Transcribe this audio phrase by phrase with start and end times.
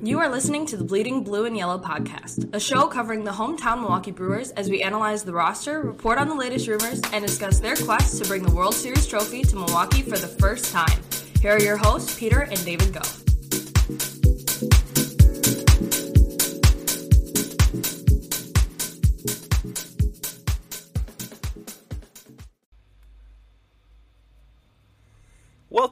[0.00, 3.80] You are listening to the Bleeding Blue and Yellow podcast, a show covering the hometown
[3.80, 7.74] Milwaukee Brewers as we analyze the roster, report on the latest rumors, and discuss their
[7.74, 11.00] quest to bring the World Series trophy to Milwaukee for the first time.
[11.42, 13.27] Here are your hosts, Peter and David Go.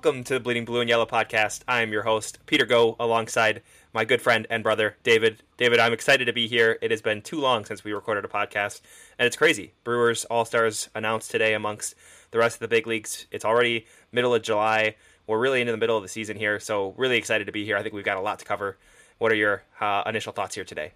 [0.06, 1.62] Welcome to the Bleeding Blue and Yellow podcast.
[1.66, 3.60] I am your host, Peter Go, alongside
[3.92, 5.42] my good friend and brother, David.
[5.56, 6.78] David, I'm excited to be here.
[6.80, 8.83] It has been too long since we recorded a podcast,
[9.19, 9.73] and it's crazy.
[9.83, 11.97] Brewers All Stars announced today amongst
[12.30, 13.27] the rest of the big leagues.
[13.33, 14.95] It's already middle of July.
[15.27, 17.77] We're really into the middle of the season here, so really excited to be here.
[17.77, 18.78] I think we've got a lot to cover.
[19.19, 20.92] What are your uh, initial thoughts here today?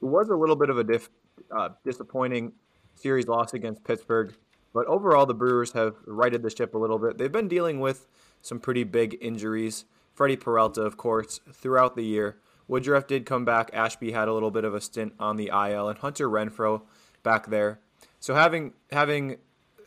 [0.00, 1.10] It was a little bit of a diff,
[1.54, 2.52] uh, disappointing
[2.94, 4.32] series loss against Pittsburgh.
[4.72, 7.18] But overall, the Brewers have righted the ship a little bit.
[7.18, 8.06] They've been dealing with
[8.40, 9.84] some pretty big injuries.
[10.14, 12.38] Freddie Peralta, of course, throughout the year.
[12.68, 13.70] Woodruff did come back.
[13.72, 16.82] Ashby had a little bit of a stint on the IL, and Hunter Renfroe
[17.22, 17.80] back there.
[18.20, 19.38] So having having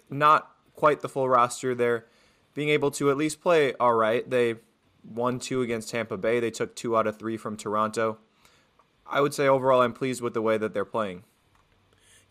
[0.09, 2.07] not quite the full roster there,
[2.53, 4.29] being able to at least play all right.
[4.29, 4.55] They
[5.03, 6.39] won two against Tampa Bay.
[6.39, 8.17] They took two out of three from Toronto.
[9.05, 11.23] I would say overall, I'm pleased with the way that they're playing.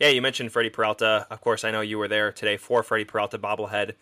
[0.03, 1.29] Yeah, you mentioned Freddie Peralta.
[1.31, 3.93] Of course, I know you were there today for Freddie Peralta bobblehead.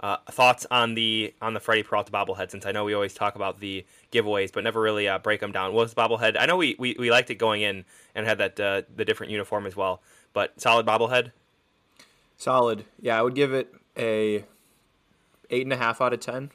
[0.00, 2.50] Uh, thoughts on the on the Freddie Peralta bobblehead?
[2.50, 5.52] Since I know we always talk about the giveaways, but never really uh, break them
[5.52, 5.74] down.
[5.74, 6.38] What was the bobblehead?
[6.40, 9.32] I know we, we, we liked it going in and had that uh, the different
[9.32, 10.00] uniform as well.
[10.32, 11.32] But solid bobblehead.
[12.38, 12.86] Solid.
[12.98, 14.46] Yeah, I would give it a
[15.50, 16.52] eight and a half out of ten.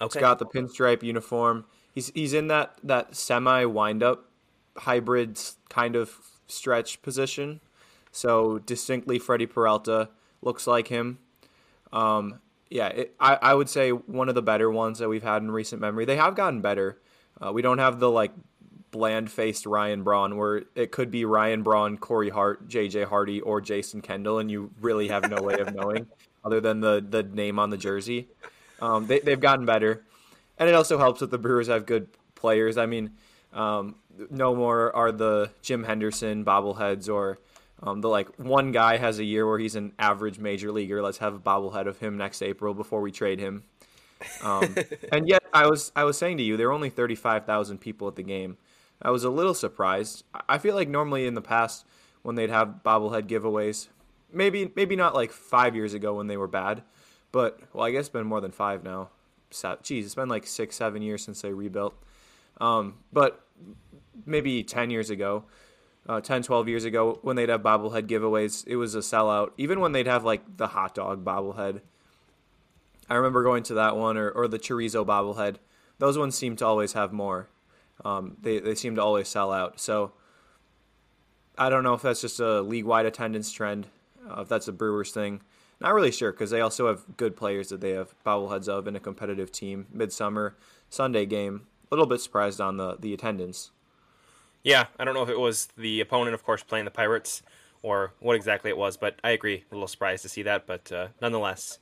[0.00, 0.04] Okay.
[0.04, 1.64] It's got the pinstripe uniform.
[1.92, 4.30] He's he's in that that semi windup
[4.76, 6.16] hybrid kind of
[6.46, 7.58] stretch position.
[8.12, 10.10] So distinctly, Freddie Peralta
[10.42, 11.18] looks like him.
[11.92, 15.42] Um, yeah, it, I, I would say one of the better ones that we've had
[15.42, 16.04] in recent memory.
[16.04, 16.98] They have gotten better.
[17.42, 18.32] Uh, we don't have the like
[18.90, 23.60] bland faced Ryan Braun where it could be Ryan Braun, Corey Hart, JJ Hardy, or
[23.60, 26.06] Jason Kendall, and you really have no way of knowing
[26.44, 28.28] other than the, the name on the jersey.
[28.80, 30.04] Um, they, they've gotten better.
[30.58, 32.76] And it also helps that the Brewers have good players.
[32.76, 33.12] I mean,
[33.52, 33.96] um,
[34.30, 37.38] no more are the Jim Henderson bobbleheads or
[37.82, 41.02] um, the like one guy has a year where he's an average major leaguer.
[41.02, 43.64] Let's have a bobblehead of him next April before we trade him.
[44.42, 44.76] Um,
[45.12, 47.78] and yet, I was I was saying to you, there are only thirty five thousand
[47.78, 48.56] people at the game.
[49.00, 50.24] I was a little surprised.
[50.48, 51.84] I feel like normally in the past
[52.22, 53.88] when they'd have bobblehead giveaways,
[54.32, 56.82] maybe maybe not like five years ago when they were bad,
[57.32, 59.10] but well, I guess it's been more than five now.
[59.82, 61.94] Geez, it's been like six, seven years since they rebuilt.
[62.60, 63.44] Um, but
[64.24, 65.44] maybe 10 years ago,
[66.08, 69.52] uh, 10, 12 years ago, when they'd have bobblehead giveaways, it was a sellout.
[69.56, 71.80] Even when they'd have like the hot dog bobblehead.
[73.08, 75.56] I remember going to that one or, or the chorizo bobblehead.
[75.98, 77.48] Those ones seem to always have more.
[78.04, 79.78] Um, they, they seem to always sell out.
[79.80, 80.12] So
[81.56, 83.88] I don't know if that's just a league wide attendance trend,
[84.28, 85.42] uh, if that's a Brewers thing.
[85.80, 88.96] Not really sure because they also have good players that they have bobbleheads of in
[88.96, 89.86] a competitive team.
[89.92, 90.56] Midsummer
[90.88, 93.72] Sunday game A little bit surprised on the the attendance.
[94.62, 97.42] Yeah, I don't know if it was the opponent, of course, playing the Pirates
[97.82, 99.64] or what exactly it was, but I agree.
[99.70, 101.80] A little surprised to see that, but uh, nonetheless,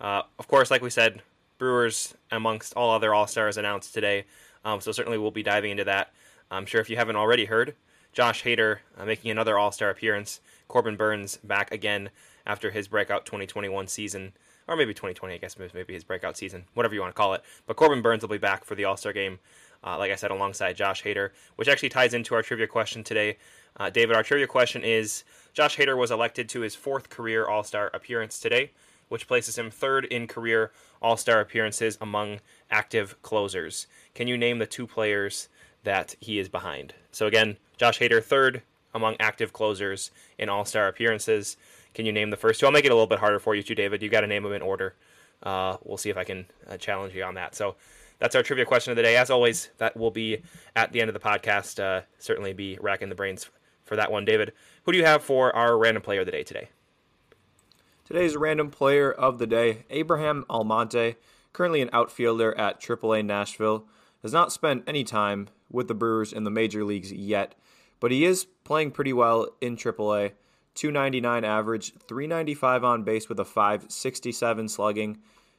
[0.00, 1.22] uh, of course, like we said,
[1.56, 4.26] Brewers amongst all other All Stars announced today,
[4.64, 6.12] um, so certainly we'll be diving into that.
[6.50, 7.74] I'm sure if you haven't already heard,
[8.12, 12.10] Josh Hader uh, making another All Star appearance, Corbin Burnes back again
[12.46, 14.32] after his breakout 2021 season
[14.68, 17.42] or maybe 2020, I guess maybe his breakout season, whatever you want to call it.
[17.66, 19.38] But Corbin Burnes will be back for the All Star game,
[19.84, 23.38] uh, like I said, alongside Josh Hader, which actually ties into our trivia question today.
[23.76, 27.62] Uh, David, our trivia question is Josh Hader was elected to his fourth career All
[27.62, 28.72] Star appearance today,
[29.08, 32.40] which places him third in career All Star appearances among
[32.70, 33.86] active closers.
[34.14, 35.48] Can you name the two players
[35.84, 36.94] that he is behind?
[37.12, 38.62] So again, Josh Hader, third
[38.94, 41.56] among active closers in All Star appearances.
[41.94, 42.66] Can you name the first two?
[42.66, 44.02] I'll make it a little bit harder for you too, David.
[44.02, 44.94] You've got to name them in order.
[45.42, 47.54] Uh, we'll see if I can uh, challenge you on that.
[47.54, 47.76] So
[48.18, 49.16] that's our trivia question of the day.
[49.16, 50.42] As always, that will be
[50.74, 51.82] at the end of the podcast.
[51.82, 53.50] Uh, certainly be racking the brains
[53.84, 54.52] for that one, David.
[54.84, 56.68] Who do you have for our random player of the day today?
[58.04, 61.16] Today's random player of the day, Abraham Almonte,
[61.52, 63.84] currently an outfielder at AAA Nashville,
[64.22, 67.54] has not spent any time with the Brewers in the major leagues yet,
[68.00, 70.32] but he is playing pretty well in AAA.
[70.74, 75.18] 299 average, 395 on base with a 567 slugging.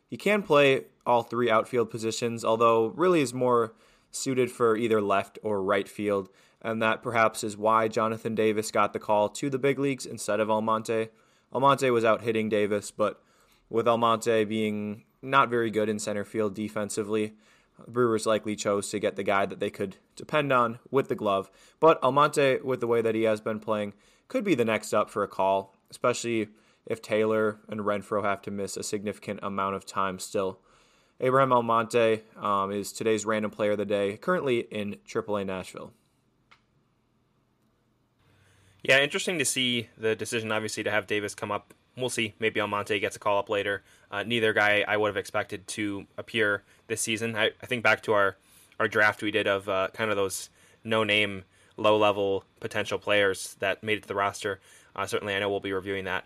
[0.09, 3.73] He can play all three outfield positions, although really is more
[4.11, 6.29] suited for either left or right field,
[6.61, 10.39] and that perhaps is why Jonathan Davis got the call to the big leagues instead
[10.39, 11.09] of Almonte.
[11.53, 13.21] Almonte was out hitting Davis, but
[13.69, 17.33] with Almonte being not very good in center field defensively,
[17.87, 21.49] Brewers likely chose to get the guy that they could depend on with the glove.
[21.79, 23.93] But Almonte, with the way that he has been playing,
[24.27, 26.49] could be the next up for a call, especially
[26.89, 30.59] if Taylor and Renfroe have to miss a significant amount of time still.
[31.21, 35.91] Abraham Almonte um, is today's random player of the day, currently in AAA Nashville.
[38.83, 41.73] Yeah, interesting to see the decision, obviously, to have Davis come up.
[41.97, 42.33] We'll see.
[42.39, 43.83] Maybe Almonte gets a call up later.
[44.09, 47.35] Uh, neither guy I would have expected to appear this season.
[47.35, 48.37] I, I think back to our,
[48.79, 50.49] our draft we did of uh, kind of those
[50.85, 51.43] no name,
[51.75, 54.61] low level potential players that made it to the roster.
[54.95, 56.23] Uh, certainly, I know we'll be reviewing that.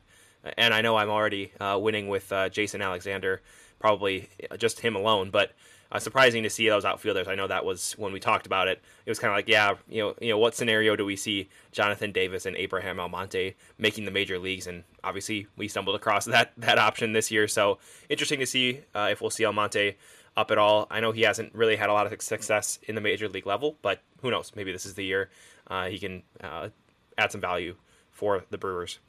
[0.58, 3.42] And I know I'm already uh, winning with uh, Jason Alexander
[3.80, 5.30] probably just him alone.
[5.30, 5.52] But
[5.92, 7.28] uh, surprising to see those outfielders.
[7.28, 8.82] I know that was when we talked about it.
[9.06, 11.50] It was kind of like, yeah, you know, you know, what scenario do we see
[11.72, 14.66] Jonathan Davis and Abraham Almonte making the major leagues?
[14.66, 17.48] And obviously, we stumbled across that that option this year.
[17.48, 17.78] So
[18.10, 19.96] interesting to see uh, if we'll see Almonte
[20.36, 20.88] up at all.
[20.90, 23.78] I know he hasn't really had a lot of success in the major league level,
[23.84, 24.52] but who knows?
[24.56, 25.30] Maybe this is the year
[25.68, 26.70] uh, he can uh,
[27.18, 27.76] add some value
[28.12, 29.00] for the Brewers.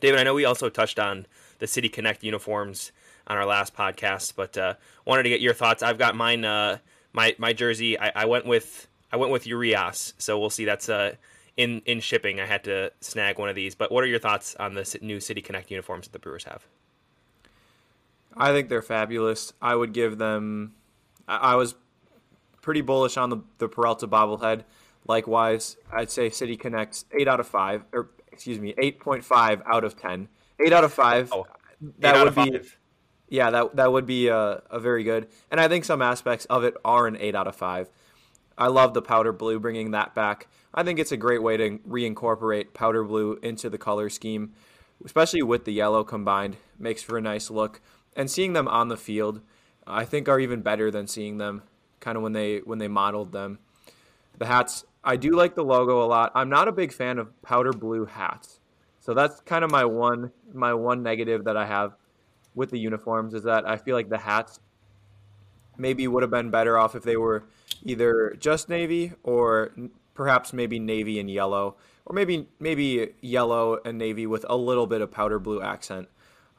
[0.00, 1.26] David, I know we also touched on
[1.58, 2.92] the City Connect uniforms
[3.26, 5.82] on our last podcast, but uh, wanted to get your thoughts.
[5.82, 6.78] I've got mine, uh,
[7.12, 7.98] my my jersey.
[7.98, 10.64] I, I, went with I went with Urias, so we'll see.
[10.64, 11.14] That's uh,
[11.56, 12.40] in in shipping.
[12.40, 13.74] I had to snag one of these.
[13.74, 16.66] But what are your thoughts on the new City Connect uniforms that the Brewers have?
[18.36, 19.52] I think they're fabulous.
[19.62, 20.74] I would give them.
[21.26, 21.74] I, was
[22.60, 24.64] pretty bullish on the the Peralta bobblehead.
[25.06, 29.62] Likewise, I'd say City Connects eight out of five, or excuse me, eight point five
[29.66, 30.28] out of ten.
[30.64, 31.32] Eight out of five.
[31.32, 31.46] Oh,
[31.98, 32.60] that would be
[33.28, 35.28] yeah, that that would be a, a very good.
[35.50, 37.88] And I think some aspects of it are an eight out of five.
[38.56, 40.46] I love the powder blue, bringing that back.
[40.72, 44.52] I think it's a great way to reincorporate powder blue into the color scheme,
[45.04, 46.56] especially with the yellow combined.
[46.78, 47.80] Makes for a nice look.
[48.16, 49.40] And seeing them on the field,
[49.86, 51.62] I think are even better than seeing them
[52.00, 53.58] kind of when they when they modeled them.
[54.38, 56.32] The hats, I do like the logo a lot.
[56.34, 58.60] I'm not a big fan of powder blue hats.
[59.00, 61.94] So that's kind of my one my one negative that I have
[62.54, 64.60] with the uniforms is that I feel like the hats
[65.76, 67.44] maybe would have been better off if they were
[67.82, 69.72] either just navy or
[70.14, 71.76] perhaps maybe navy and yellow
[72.06, 76.08] or maybe maybe yellow and navy with a little bit of powder blue accent.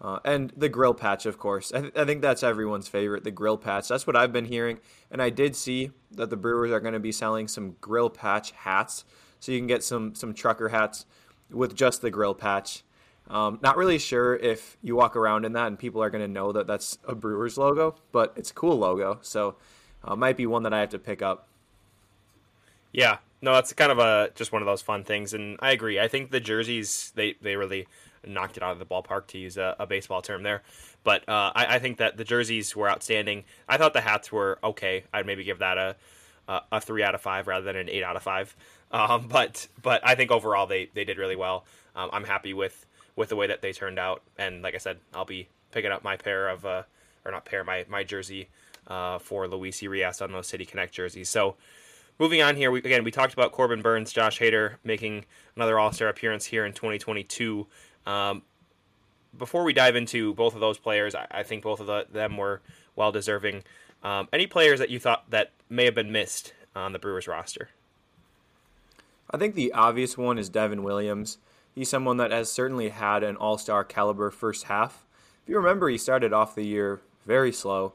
[0.02, 1.72] Uh, and the grill patch, of course.
[1.74, 3.88] I, th- I, think that's everyone's favorite, the grill patch.
[3.88, 4.80] That's what I've been hearing.
[5.10, 8.52] And I did see that the Brewers are going to be selling some grill patch
[8.52, 9.06] hats.
[9.40, 11.06] So you can get some, some trucker hats
[11.50, 12.84] with just the grill patch.
[13.30, 16.32] Um, not really sure if you walk around in that and people are going to
[16.32, 19.56] know that that's a Brewers logo, but it's a cool logo, so
[20.04, 21.48] uh, might be one that I have to pick up.
[22.92, 26.00] Yeah, no, that's kind of a just one of those fun things, and I agree.
[26.00, 27.88] I think the jerseys they they really
[28.28, 30.64] knocked it out of the ballpark to use a, a baseball term there,
[31.04, 33.44] but uh, I, I, think that the jerseys were outstanding.
[33.68, 35.04] I thought the hats were okay.
[35.14, 35.96] I'd maybe give that a
[36.48, 38.56] a, a three out of five rather than an eight out of five.
[38.92, 41.66] Um, but but I think overall they they did really well.
[41.96, 42.86] Um, I'm happy with
[43.16, 44.22] with the way that they turned out.
[44.38, 46.84] And like I said, I'll be picking up my pair of, uh,
[47.24, 48.50] or not pair, my, my jersey
[48.88, 51.30] uh, for Luis Urias on those City Connect jerseys.
[51.30, 51.56] So
[52.20, 55.26] moving on here, we, again, we talked about Corbin Burnes, Josh Hader making
[55.56, 57.68] another All Star appearance here in 2022.
[58.06, 58.44] Um,
[59.38, 62.38] before we dive into both of those players, I, I think both of the, them
[62.38, 62.62] were
[62.96, 63.64] well deserving.
[64.04, 67.70] Um, any players that you thought that may have been missed on the Brewers roster?
[69.30, 71.40] I think the obvious one is Devin Williams.
[71.74, 75.04] He's someone that has certainly had an all star caliber first half.
[75.44, 77.94] If you remember, he started off the year very slow,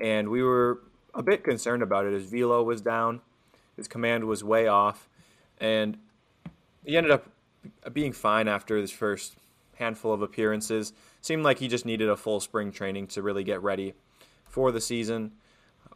[0.00, 0.80] and we were
[1.14, 2.12] a bit concerned about it.
[2.12, 3.20] His velo was down,
[3.76, 5.08] his command was way off,
[5.60, 5.98] and
[6.84, 7.26] he ended up
[7.92, 9.36] being fine after his first
[9.78, 10.92] handful of appearances.
[11.20, 13.94] Seemed like he just needed a full spring training to really get ready
[14.44, 15.32] for the season.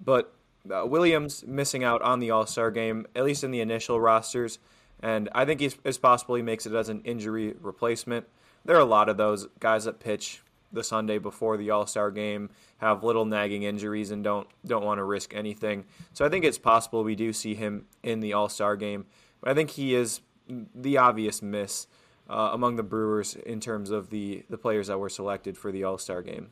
[0.00, 0.34] But
[0.70, 4.58] uh, Williams missing out on the All Star game, at least in the initial rosters,
[5.00, 8.26] and I think it's possible he makes it as an injury replacement.
[8.64, 12.10] There are a lot of those guys that pitch the Sunday before the All Star
[12.10, 15.84] game have little nagging injuries and don't don't want to risk anything.
[16.12, 19.06] So I think it's possible we do see him in the All Star game.
[19.40, 21.86] But I think he is the obvious miss
[22.28, 25.84] uh, among the Brewers in terms of the the players that were selected for the
[25.84, 26.50] All Star game.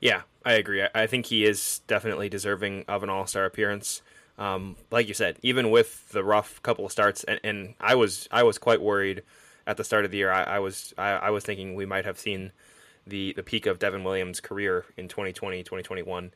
[0.00, 0.84] Yeah, I agree.
[0.94, 4.02] I think he is definitely deserving of an All Star appearance.
[4.36, 8.28] Um, like you said, even with the rough couple of starts, and, and I was
[8.32, 9.22] I was quite worried
[9.66, 10.30] at the start of the year.
[10.30, 12.52] I, I was I, I, was thinking we might have seen
[13.06, 16.32] the the peak of Devin Williams' career in 2020, 2021,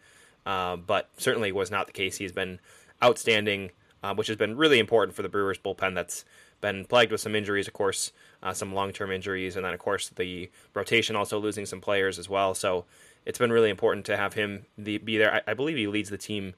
[0.47, 2.17] uh, but certainly was not the case.
[2.19, 2.61] He's been
[3.03, 3.71] outstanding,
[4.03, 5.95] uh, which has been really important for the Brewers bullpen.
[5.95, 6.25] That's
[6.61, 8.13] been plagued with some injuries, of course,
[8.43, 12.19] uh, some long term injuries, and then of course the rotation also losing some players
[12.19, 12.55] as well.
[12.55, 12.85] So
[13.27, 15.35] it's been really important to have him the, be there.
[15.35, 16.55] I, I, believe he leads the team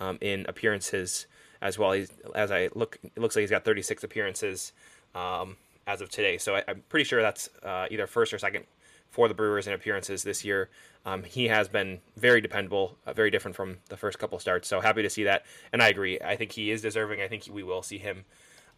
[0.00, 1.26] um, in appearances
[1.60, 1.92] as well.
[1.92, 4.72] He's as I look, it looks like he's got 36 appearances
[5.14, 5.56] um,
[5.86, 6.38] as of today.
[6.38, 8.64] So I, am pretty sure that's uh, either first or second
[9.10, 10.70] for the Brewers in appearances this year.
[11.04, 14.68] Um, he has been very dependable, uh, very different from the first couple starts.
[14.68, 15.44] So happy to see that.
[15.72, 16.18] And I agree.
[16.20, 17.20] I think he is deserving.
[17.20, 18.24] I think we will see him.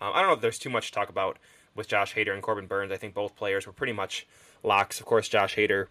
[0.01, 1.39] Um, I don't know if there's too much to talk about
[1.75, 2.93] with Josh Hader and Corbin Burnes.
[2.93, 4.27] I think both players were pretty much
[4.63, 5.01] locks.
[5.01, 5.87] Of course, Josh Hader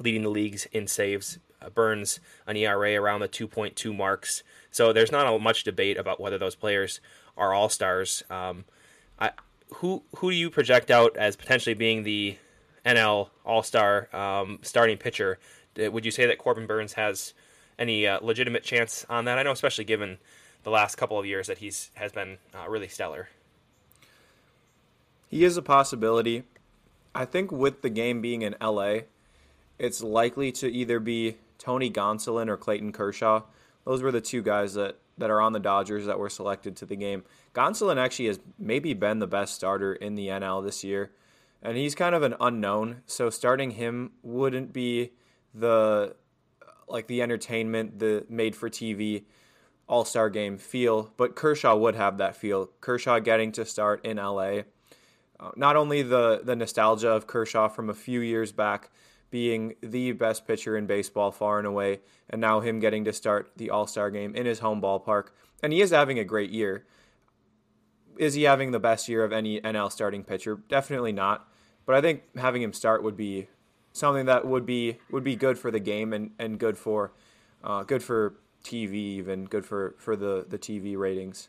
[0.00, 1.38] leading the leagues in saves.
[1.60, 4.42] Uh, Burnes an ERA around the 2.2 marks.
[4.70, 7.00] So there's not much debate about whether those players
[7.36, 8.22] are all stars.
[8.30, 8.64] Um,
[9.18, 9.30] I,
[9.74, 12.36] who who do you project out as potentially being the
[12.84, 15.38] NL All Star um, starting pitcher?
[15.76, 17.34] Would you say that Corbin Burns has
[17.78, 19.38] any uh, legitimate chance on that?
[19.38, 20.18] I know, especially given
[20.64, 23.28] the last couple of years that he's has been uh, really stellar.
[25.28, 26.44] He is a possibility.
[27.14, 29.00] I think with the game being in LA,
[29.78, 33.42] it's likely to either be Tony Gonsolin or Clayton Kershaw.
[33.84, 36.86] Those were the two guys that, that are on the Dodgers that were selected to
[36.86, 37.24] the game.
[37.54, 41.10] Gonsolin actually has maybe been the best starter in the NL this year,
[41.62, 43.02] and he's kind of an unknown.
[43.06, 45.12] So starting him wouldn't be
[45.54, 46.16] the
[46.88, 49.24] like the entertainment, the made for TV
[49.86, 52.70] All Star game feel, but Kershaw would have that feel.
[52.80, 54.62] Kershaw getting to start in LA,
[55.38, 58.90] uh, not only the the nostalgia of Kershaw from a few years back
[59.30, 62.00] being the best pitcher in baseball far and away,
[62.30, 65.28] and now him getting to start the All Star game in his home ballpark,
[65.62, 66.86] and he is having a great year.
[68.16, 70.60] Is he having the best year of any NL starting pitcher?
[70.68, 71.48] Definitely not.
[71.84, 73.48] But I think having him start would be
[73.92, 77.12] something that would be would be good for the game and, and good for
[77.62, 81.48] uh, good for TV even good for, for the, the TV ratings.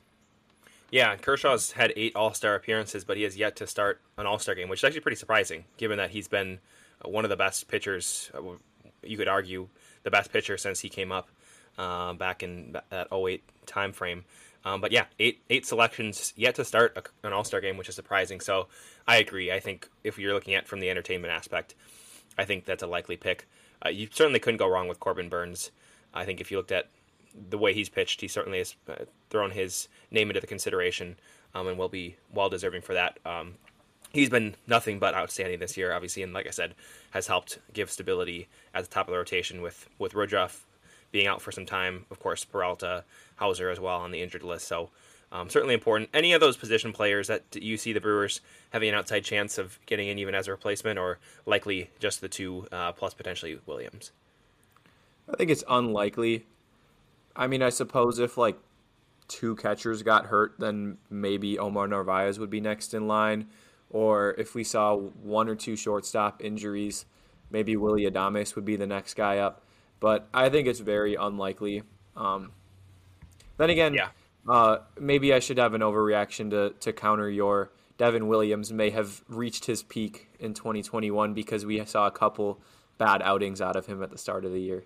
[0.92, 4.40] Yeah, Kershaw's had eight All Star appearances, but he has yet to start an All
[4.40, 6.60] Star game, which is actually pretty surprising, given that he's been
[7.04, 8.30] uh, one of the best pitchers.
[8.34, 8.42] Uh,
[9.04, 9.68] you could argue
[10.04, 11.30] the best pitcher since he came up
[11.78, 14.24] uh, back in that 08 time frame.
[14.64, 17.90] Um, but yeah, eight eight selections yet to start a, an All Star game, which
[17.90, 18.40] is surprising.
[18.40, 18.68] So
[19.08, 19.52] I agree.
[19.52, 21.76] I think if you're looking at from the entertainment aspect,
[22.38, 23.48] I think that's a likely pick.
[23.86, 25.72] Uh, you certainly couldn't go wrong with Corbin Burnes.
[26.14, 26.88] I think if you looked at
[27.50, 31.18] the way he's pitched, he certainly has uh, thrown his name into the consideration
[31.54, 33.20] um, and will be well deserving for that.
[33.26, 33.56] Um,
[34.12, 36.76] he's been nothing but outstanding this year, obviously, and like I said,
[37.12, 40.66] has helped give stability at the top of the rotation with with Woodruff
[41.12, 42.06] being out for some time.
[42.12, 43.04] Of course, Peralta,
[43.38, 44.68] Houser as well on the injured list.
[44.68, 44.90] So
[45.32, 46.10] um, certainly important.
[46.14, 49.80] Any of those position players that you see the Brewers having an outside chance of
[49.86, 54.12] getting in even as a replacement, or likely just the two uh, plus potentially Williams?
[55.32, 56.46] I think it's unlikely.
[57.36, 58.58] I mean, I suppose if like
[59.28, 63.48] two catchers got hurt, then maybe Omar Narvaez would be next in line.
[63.90, 67.06] Or if we saw one or two shortstop injuries,
[67.50, 69.62] maybe Willie Adames would be the next guy up.
[70.00, 71.84] But I think it's very unlikely.
[72.16, 72.52] Um,
[73.58, 74.10] then again, yeah.
[74.48, 79.24] uh, maybe I should have an overreaction to, to counter your Devin Williams may have
[79.30, 82.60] reached his peak in 2021 because we saw a couple
[82.98, 84.84] bad outings out of him at the start of the year.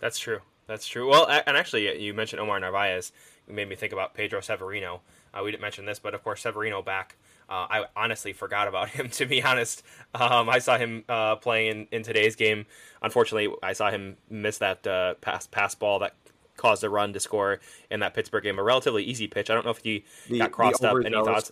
[0.00, 0.40] That's true.
[0.68, 1.08] That's true.
[1.08, 3.10] Well, and actually, you mentioned Omar Narvaez.
[3.48, 5.00] It made me think about Pedro Severino.
[5.32, 7.16] Uh, we didn't mention this, but of course, Severino back.
[7.48, 9.82] Uh, I honestly forgot about him, to be honest.
[10.14, 12.66] Um, I saw him uh, playing in, in, today's game.
[13.02, 16.14] Unfortunately, I saw him miss that uh, pass pass ball that
[16.58, 17.60] caused a run to score
[17.90, 18.58] in that Pittsburgh game.
[18.58, 19.48] A relatively easy pitch.
[19.48, 20.98] I don't know if he the, got crossed up.
[21.02, 21.50] Any thoughts?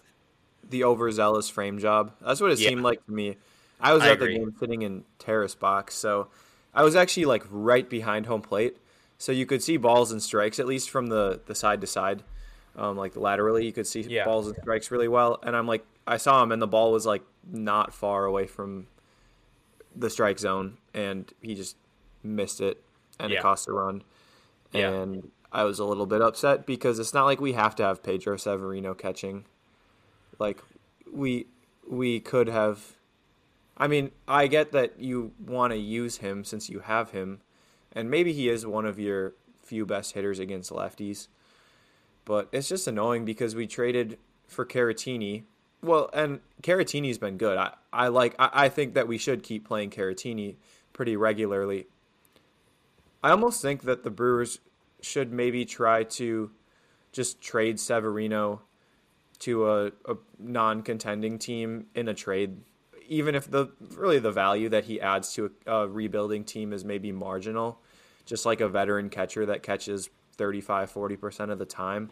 [0.68, 2.12] The overzealous frame job.
[2.20, 2.68] That's what it yeah.
[2.68, 3.38] seemed like to me.
[3.80, 4.34] I was I at agree.
[4.34, 6.28] the game sitting in terrace box, so
[6.74, 8.76] I was actually like right behind home plate
[9.18, 12.22] so you could see balls and strikes at least from the the side to side,
[12.76, 13.64] um, like laterally.
[13.64, 14.24] You could see yeah.
[14.24, 15.38] balls and strikes really well.
[15.42, 18.86] And I'm like, I saw him, and the ball was like not far away from
[19.94, 21.76] the strike zone, and he just
[22.22, 22.82] missed it,
[23.18, 23.38] and yeah.
[23.38, 24.02] it cost a run.
[24.74, 25.20] And yeah.
[25.52, 28.36] I was a little bit upset because it's not like we have to have Pedro
[28.36, 29.46] Severino catching.
[30.38, 30.58] Like
[31.10, 31.46] we
[31.88, 32.96] we could have.
[33.78, 37.40] I mean, I get that you want to use him since you have him,
[37.96, 39.32] and maybe he is one of your
[39.64, 41.28] few best hitters against lefties.
[42.26, 45.44] But it's just annoying because we traded for Caratini.
[45.82, 47.56] Well, and Caratini's been good.
[47.56, 50.56] I, I like I, I think that we should keep playing Caratini
[50.92, 51.86] pretty regularly.
[53.24, 54.60] I almost think that the Brewers
[55.00, 56.50] should maybe try to
[57.12, 58.60] just trade Severino
[59.38, 62.58] to a, a non-contending team in a trade
[63.08, 66.84] even if the really the value that he adds to a, a, rebuilding team is
[66.84, 67.80] maybe marginal
[68.26, 72.10] just like a veteran catcher that catches 35 40% of the time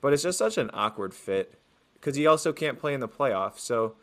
[0.00, 1.60] but it's just such an awkward fit
[1.94, 3.58] because he also can't play in the playoffs.
[3.58, 3.94] So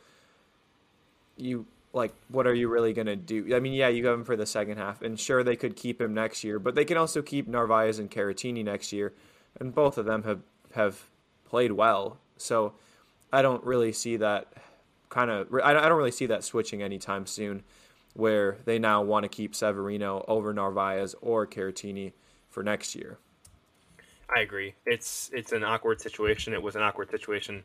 [1.35, 3.55] you like, what are you really gonna do?
[3.55, 5.99] I mean, yeah, you have him for the second half, and sure they could keep
[5.99, 9.13] him next year, but they can also keep Narvaez and Caratini next year,
[9.59, 10.41] and both of them have
[10.73, 11.09] have
[11.45, 12.19] played well.
[12.37, 12.73] So
[13.33, 14.53] I don't really see that
[15.09, 15.47] kind of.
[15.63, 17.63] I don't really see that switching anytime soon,
[18.17, 22.13] where they now want to keep Severino over Narvaez or Caratini
[22.49, 23.19] for next year.
[24.35, 24.73] I agree.
[24.85, 26.53] It's it's an awkward situation.
[26.53, 27.63] It was an awkward situation,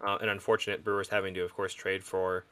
[0.00, 2.44] uh, an unfortunate Brewers having to, of course, trade for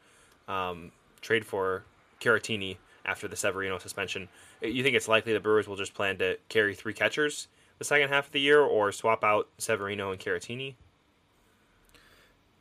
[0.47, 1.85] um, trade for
[2.19, 4.27] Caratini after the Severino suspension.
[4.61, 7.47] You think it's likely the Brewers will just plan to carry three catchers
[7.79, 10.75] the second half of the year, or swap out Severino and Caratini?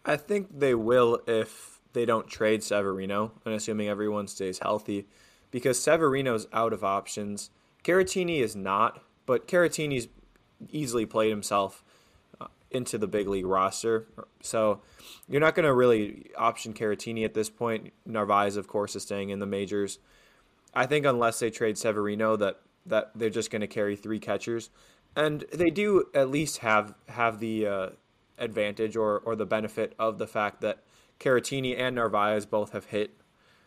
[0.04, 5.08] I think they will if they don't trade Severino, and assuming everyone stays healthy,
[5.50, 7.48] because Severino's out of options.
[7.84, 10.06] Caratini is not, but Caratini's
[10.70, 11.82] easily played himself
[12.38, 14.08] uh, into the big league roster.
[14.42, 14.82] So
[15.26, 17.94] you're not going to really option Caratini at this point.
[18.04, 19.98] Narvaez, of course, is staying in the majors.
[20.74, 24.68] I think unless they trade Severino, that that they're just going to carry three catchers,
[25.16, 27.88] and they do at least have have the uh,
[28.36, 30.82] advantage or or the benefit of the fact that
[31.20, 33.12] Caratini and Narvaez both have hit.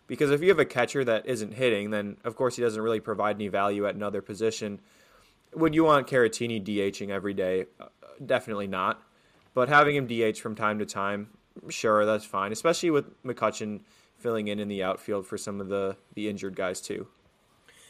[0.08, 3.00] Because if you have a catcher that isn't hitting, then of course he doesn't really
[3.00, 4.79] provide any value at another position.
[5.53, 7.65] Would you want Caratini DHing every day?
[7.79, 7.86] Uh,
[8.25, 9.03] definitely not.
[9.53, 11.29] But having him DH from time to time,
[11.70, 12.51] sure, that's fine.
[12.51, 13.82] Especially with McCutchen
[14.18, 17.08] filling in in the outfield for some of the the injured guys too.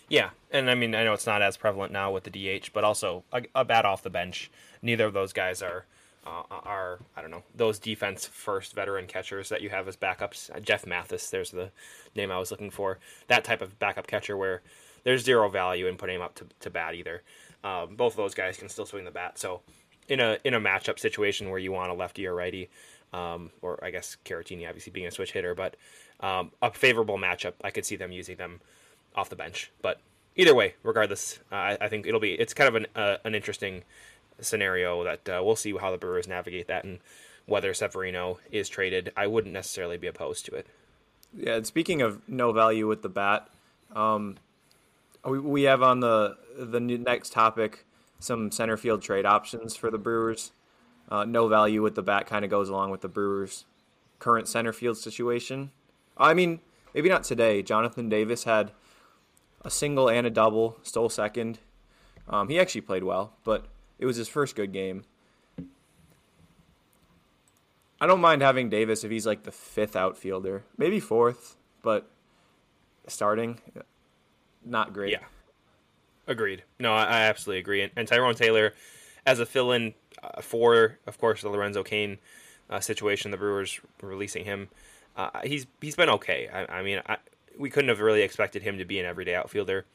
[0.08, 2.84] Yeah, and I mean I know it's not as prevalent now with the DH, but
[2.84, 4.52] also a, a bat off the bench.
[4.82, 5.86] Neither of those guys are
[6.30, 10.54] uh, are I don't know those defense first veteran catchers that you have as backups.
[10.56, 11.72] Uh, Jeff Mathis, there's the
[12.16, 13.00] name I was looking for.
[13.28, 14.62] That type of backup catcher where
[15.04, 17.24] there's zero value in putting him up to, to bat either.
[17.64, 19.38] Um, both of those guys can still swing the bat.
[19.38, 19.62] So
[20.08, 22.70] in a in a matchup situation where you want a lefty or righty,
[23.14, 25.76] um, or I guess Caratini obviously being a switch hitter, but
[26.20, 28.62] um, a favorable matchup, I could see them using them
[29.16, 29.72] off the bench.
[29.82, 30.00] But
[30.36, 33.36] either way, regardless, uh, I, I, think it'll be it's kind of an uh, an
[33.36, 33.84] interesting
[34.42, 37.00] scenario that uh, we'll see how the Brewers navigate that and
[37.46, 39.12] whether Severino is traded.
[39.18, 40.68] I wouldn't necessarily be opposed to it.
[41.36, 43.50] Yeah, and speaking of no value with the bat,
[43.96, 44.38] um,
[45.26, 47.86] we, we have on the the next topic
[48.20, 50.52] some center field trade options for the Brewers.
[51.10, 53.66] Uh, no value with the bat kind of goes along with the Brewers'
[54.20, 55.72] current center field situation.
[56.18, 56.60] I mean,
[56.94, 57.64] maybe not today.
[57.64, 58.72] Jonathan Davis had
[59.64, 61.60] a single and a double, stole second.
[62.28, 63.66] Um, he actually played well, but
[64.00, 65.04] it was his first good game.
[68.02, 72.10] I don't mind having Davis if he's like the fifth outfielder, maybe fourth, but
[73.08, 73.60] starting,
[74.64, 75.12] not great.
[75.12, 75.26] Yeah.
[76.26, 76.64] Agreed.
[76.80, 77.82] No, I, I absolutely agree.
[77.82, 78.74] And, and, Tyrone Taylor,
[79.26, 82.20] as a fill-in uh, for, of course, the Lorenzo Cain
[82.70, 84.70] uh, situation, the Brewers releasing him,
[85.18, 86.48] uh, he's he's been okay.
[86.54, 87.18] I, I mean, I,
[87.58, 89.86] we couldn't have really expected him to be an everyday outfielder.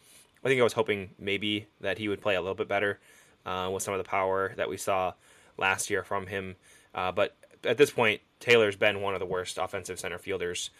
[0.44, 2.98] I think I was hoping maybe that he would play a little bit better
[3.46, 5.12] uh, with some of the power that we saw
[5.57, 6.57] last year from him.
[6.94, 10.70] Uh, but at this point, Taylor's been one of the worst offensive center fielders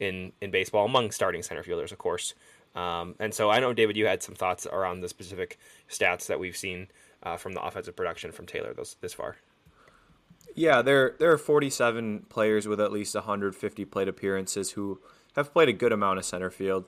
[0.00, 2.34] in in baseball among starting center fielders, of course.
[2.74, 6.38] Um, and so I know, David, you had some thoughts around the specific stats that
[6.38, 6.88] we've seen
[7.22, 9.36] uh, from the offensive production from Taylor this, this far.
[10.54, 15.00] Yeah, there there are 47 players with at least 150 plate appearances who
[15.34, 16.86] have played a good amount of center field.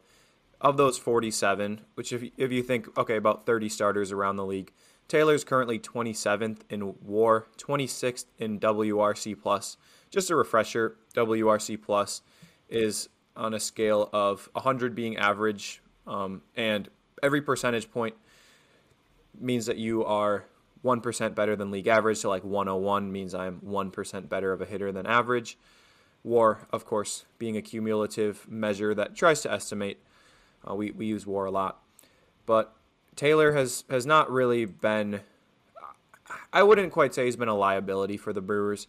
[0.60, 4.72] Of those 47, which if if you think okay, about 30 starters around the league,
[5.10, 9.76] Taylor's currently 27th in WAR, 26th in WRC plus.
[10.08, 12.22] Just a refresher, WRC plus
[12.68, 16.88] is on a scale of 100 being average, um, and
[17.24, 18.14] every percentage point
[19.40, 20.44] means that you are
[20.84, 22.18] 1% better than league average.
[22.18, 25.58] So, like 101 means I'm 1% better of a hitter than average.
[26.22, 29.98] WAR, of course, being a cumulative measure that tries to estimate.
[30.68, 31.82] Uh, we, we use WAR a lot.
[32.46, 32.76] But
[33.20, 35.20] Taylor has, has not really been,
[36.54, 38.86] I wouldn't quite say he's been a liability for the Brewers,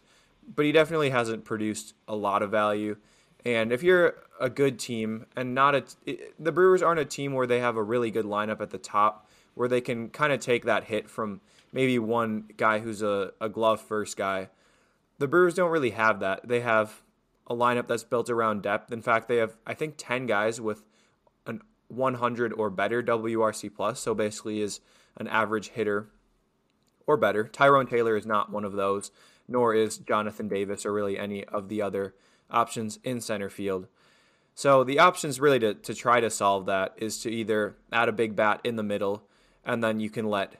[0.56, 2.96] but he definitely hasn't produced a lot of value.
[3.44, 7.34] And if you're a good team and not a, it, the Brewers aren't a team
[7.34, 10.40] where they have a really good lineup at the top where they can kind of
[10.40, 14.48] take that hit from maybe one guy who's a, a glove first guy.
[15.18, 16.48] The Brewers don't really have that.
[16.48, 17.02] They have
[17.48, 18.92] a lineup that's built around depth.
[18.92, 20.84] In fact, they have I think 10 guys with
[21.92, 24.80] 100 or better WRC plus, so basically is
[25.16, 26.08] an average hitter
[27.06, 27.44] or better.
[27.48, 29.10] Tyrone Taylor is not one of those,
[29.46, 32.14] nor is Jonathan Davis or really any of the other
[32.50, 33.88] options in center field.
[34.54, 38.12] So the options really to, to try to solve that is to either add a
[38.12, 39.24] big bat in the middle,
[39.64, 40.54] and then you can let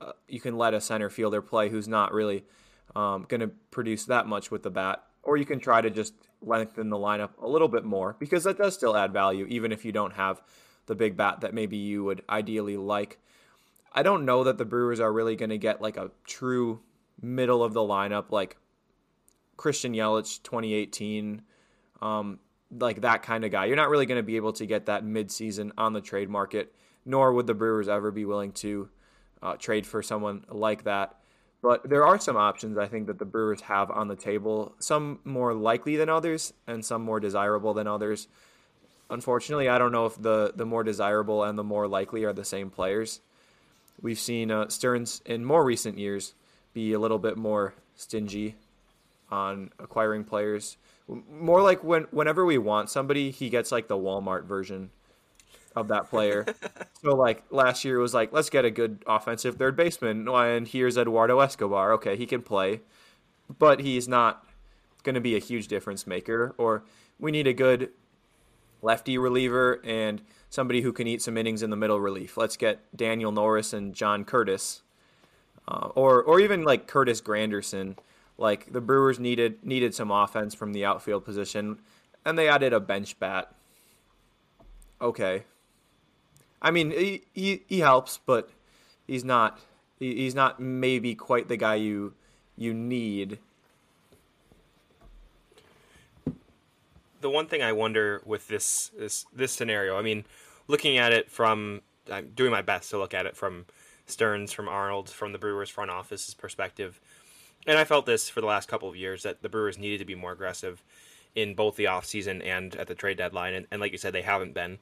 [0.00, 2.44] uh, you can let a center fielder play who's not really
[2.96, 5.04] um, going to produce that much with the bat.
[5.22, 8.58] Or you can try to just lengthen the lineup a little bit more because that
[8.58, 10.42] does still add value, even if you don't have
[10.86, 13.18] the big bat that maybe you would ideally like.
[13.92, 16.80] I don't know that the Brewers are really going to get like a true
[17.20, 18.56] middle of the lineup like
[19.56, 21.42] Christian Yelich 2018,
[22.00, 22.38] um,
[22.70, 23.66] like that kind of guy.
[23.66, 26.74] You're not really going to be able to get that midseason on the trade market,
[27.04, 28.88] nor would the Brewers ever be willing to
[29.42, 31.16] uh, trade for someone like that.
[31.62, 35.20] But there are some options I think that the Brewers have on the table, some
[35.24, 38.26] more likely than others, and some more desirable than others.
[39.08, 42.44] Unfortunately, I don't know if the, the more desirable and the more likely are the
[42.44, 43.20] same players.
[44.00, 46.34] We've seen uh, Stearns in more recent years
[46.74, 48.56] be a little bit more stingy
[49.30, 50.76] on acquiring players.
[51.30, 54.90] More like when whenever we want somebody, he gets like the Walmart version
[55.74, 56.46] of that player.
[57.02, 60.96] so like last year was like let's get a good offensive third baseman, and here's
[60.96, 61.92] Eduardo Escobar.
[61.92, 62.80] Okay, he can play,
[63.58, 64.46] but he's not
[65.02, 66.54] going to be a huge difference maker.
[66.58, 66.84] Or
[67.18, 67.90] we need a good
[68.80, 72.36] lefty reliever and somebody who can eat some innings in the middle relief.
[72.36, 74.82] Let's get Daniel Norris and John Curtis,
[75.66, 77.96] uh, or or even like Curtis Granderson.
[78.38, 81.78] Like the Brewers needed needed some offense from the outfield position,
[82.24, 83.54] and they added a bench bat.
[85.00, 85.44] Okay,
[86.62, 88.48] I mean, he, he, he helps, but
[89.06, 89.58] he's not
[89.98, 92.14] he's not maybe quite the guy you
[92.56, 93.38] you need.
[97.20, 100.24] The one thing I wonder with this this this scenario, I mean,
[100.68, 103.66] looking at it from I'm doing my best to look at it from
[104.06, 107.00] Stearns, from Arnold, from the Brewers front office's perspective.
[107.66, 110.04] And I felt this for the last couple of years that the Brewers needed to
[110.04, 110.82] be more aggressive
[111.34, 113.54] in both the offseason and at the trade deadline.
[113.54, 114.78] And, and like you said, they haven't been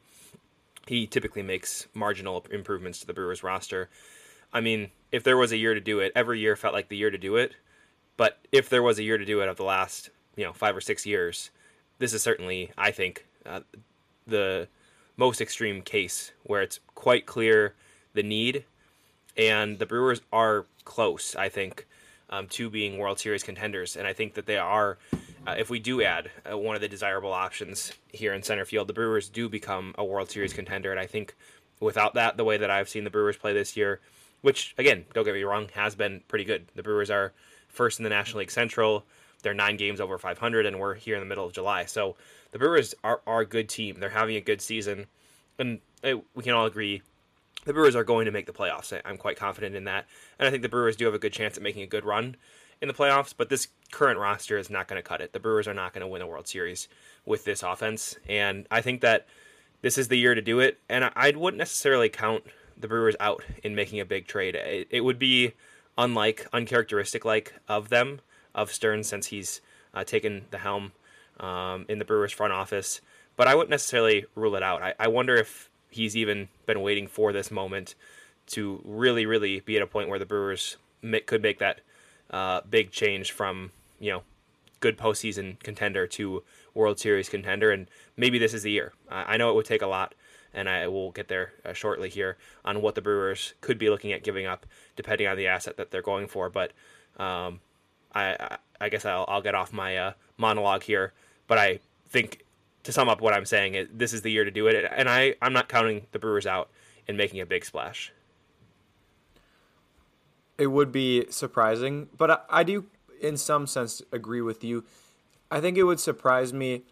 [0.87, 3.89] he typically makes marginal improvements to the Brewers roster.
[4.53, 6.97] I mean, if there was a year to do it, every year felt like the
[6.97, 7.55] year to do it.
[8.17, 10.77] But if there was a year to do it of the last, you know, five
[10.77, 11.51] or six years,
[11.99, 13.61] this is certainly, I think, uh,
[14.27, 14.69] the
[15.17, 17.75] most extreme case where it's quite clear
[18.15, 18.65] the need,
[19.37, 21.37] and the Brewers are close.
[21.37, 21.87] I think
[22.31, 24.99] um, to being World Series contenders, and I think that they are
[25.51, 28.89] uh, if we do add uh, one of the desirable options here in center field,
[28.89, 30.91] the Brewers do become a World Series contender.
[30.91, 31.35] And I think
[31.81, 34.01] without that, the way that I've seen the Brewers play this year,
[34.43, 36.67] which again, don't get me wrong, has been pretty good.
[36.75, 37.33] The Brewers are
[37.69, 39.05] first in the National League Central.
[39.43, 41.87] They're nine games over 500, and we're here in the middle of July.
[41.87, 42.17] So
[42.53, 43.97] the Brewers are, are a good team.
[43.99, 45.07] They're having a good season,
[45.59, 47.03] and it, uh, we can all agree
[47.65, 48.99] the Brewers are going to make the playoffs.
[49.05, 50.07] I'm quite confident in that,
[50.39, 52.37] and I think the Brewers do have a good chance at making a good run
[52.81, 55.33] in the playoffs, but this current roster is not going to cut it.
[55.33, 56.89] The Brewers are not going to win a World Series
[57.25, 59.27] with this offense, and I think that
[59.83, 60.79] this is the year to do it.
[60.89, 62.45] And I, wouldn't necessarily count
[62.77, 64.55] the Brewers out in making a big trade.
[64.55, 65.53] It, it would be
[65.97, 68.21] unlike, uncharacteristic like of them,
[68.55, 69.61] of Stern, since he's
[69.95, 70.93] uh, taken the helm
[71.39, 73.01] um, in the Brewers front office.
[73.37, 74.83] But I wouldn't necessarily rule it out.
[74.83, 77.95] I, I wonder if he's even been waiting for this moment
[78.49, 80.77] to really, really be at a point where the Brewers
[81.27, 81.81] could make that
[82.31, 84.23] uh, big change from you know
[84.81, 86.43] good postseason contender to
[86.75, 88.93] World Series contender, and maybe this is the year.
[89.11, 90.15] I, know it would take a lot,
[90.55, 94.13] and I will get there uh, shortly here on what the Brewers could be looking
[94.13, 94.67] at giving up,
[94.97, 96.49] depending on the asset that they're going for.
[96.49, 96.73] But
[97.19, 97.61] um,
[98.15, 101.13] I, I, guess I'll, I'll get off my uh, monologue here.
[101.47, 102.45] But I think
[102.85, 105.09] to sum up what I'm saying, is this is the year to do it, and
[105.09, 106.71] I I'm not counting the Brewers out
[107.07, 108.13] in making a big splash
[110.61, 112.85] it would be surprising, but I, I do,
[113.19, 114.85] in some sense, agree with you.
[115.51, 116.83] I think it would surprise me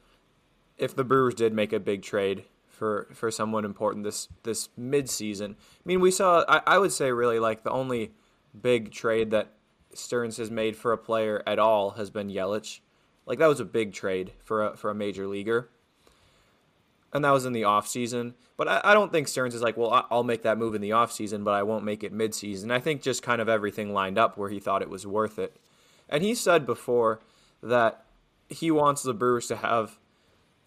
[0.78, 5.11] if the Brewers did make a big trade for for someone important this this mid
[5.11, 5.54] season.
[5.61, 6.44] I mean, we saw.
[6.48, 8.12] I, I would say really like the only
[8.59, 9.52] big trade that
[9.92, 12.81] Stearns has made for a player at all has been Yelich.
[13.26, 15.68] Like that was a big trade for a for a major leaguer
[17.12, 18.35] and that was in the off season.
[18.57, 20.92] But I, I, don't think Stearns is like, well, I'll make that move in the
[20.92, 22.71] off season, but I won't make it mid season.
[22.71, 25.57] I think just kind of everything lined up where he thought it was worth it.
[26.09, 27.21] And he said before
[27.62, 28.05] that
[28.49, 29.99] he wants the Brewers to have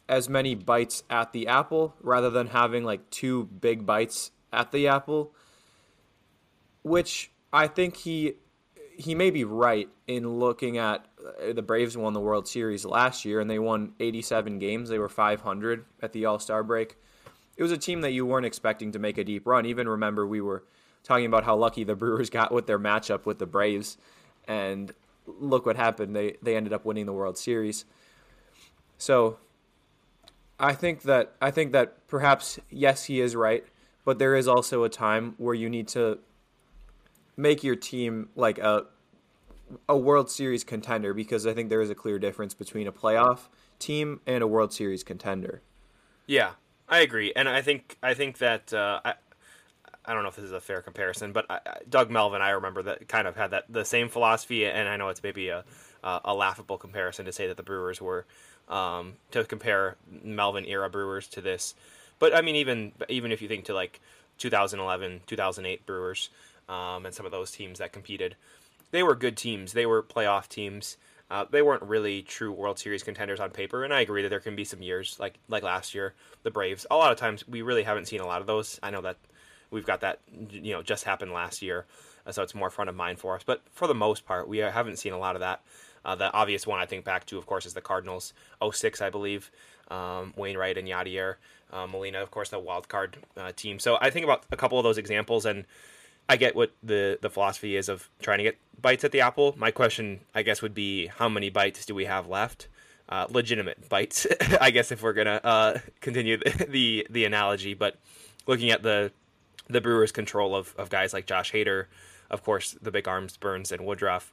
[0.08, 4.88] as many bites at the apple rather than having like two big bites at the
[4.88, 5.34] apple,
[6.84, 8.34] which I think he
[9.01, 13.25] he may be right in looking at uh, the Braves won the World Series last
[13.25, 14.89] year and they won 87 games.
[14.89, 16.97] They were 500 at the All Star break.
[17.57, 19.65] It was a team that you weren't expecting to make a deep run.
[19.65, 20.63] Even remember, we were
[21.03, 23.97] talking about how lucky the Brewers got with their matchup with the Braves,
[24.47, 24.93] and
[25.25, 26.15] look what happened.
[26.15, 27.85] They they ended up winning the World Series.
[28.97, 29.37] So,
[30.59, 33.65] I think that I think that perhaps yes, he is right,
[34.05, 36.19] but there is also a time where you need to
[37.37, 38.85] make your team like a
[39.87, 43.47] a World Series contender because I think there is a clear difference between a playoff
[43.79, 45.61] team and a World Series contender.
[46.27, 46.51] Yeah,
[46.89, 49.13] I agree, and I think I think that uh, I,
[50.05, 52.83] I don't know if this is a fair comparison, but I, Doug Melvin, I remember
[52.83, 55.63] that kind of had that the same philosophy, and I know it's maybe a
[56.03, 58.25] a laughable comparison to say that the Brewers were
[58.69, 61.75] um, to compare Melvin era Brewers to this,
[62.19, 63.99] but I mean even even if you think to like
[64.37, 66.29] 2011, 2008 Brewers,
[66.71, 68.36] um, and some of those teams that competed,
[68.91, 69.73] they were good teams.
[69.73, 70.97] They were playoff teams.
[71.29, 74.39] Uh, they weren't really true World Series contenders on paper, and I agree that there
[74.39, 76.86] can be some years like like last year, the Braves.
[76.89, 78.79] A lot of times we really haven't seen a lot of those.
[78.81, 79.17] I know that
[79.69, 81.86] we've got that you know just happened last year,
[82.25, 83.43] uh, so it's more front of mind for us.
[83.45, 85.62] But for the most part, we haven't seen a lot of that.
[86.03, 88.34] Uh, the obvious one I think back to, of course, is the Cardinals
[88.69, 89.51] 06, I believe.
[89.89, 91.36] Um, Wainwright and Yadier,
[91.71, 93.77] uh, Molina, of course, the wild card uh, team.
[93.77, 95.65] So I think about a couple of those examples, and
[96.29, 99.53] I get what the the philosophy is of trying to get bites at the apple.
[99.57, 102.67] My question, I guess, would be how many bites do we have left?
[103.10, 104.25] Uh, legitimate bites,
[104.62, 107.73] I guess, if we're gonna uh, continue the, the, the analogy.
[107.73, 107.97] But
[108.47, 109.12] looking at the
[109.67, 111.86] the Brewers' control of, of guys like Josh Hader,
[112.29, 114.31] of course, the big arms Burnes and Woodruff,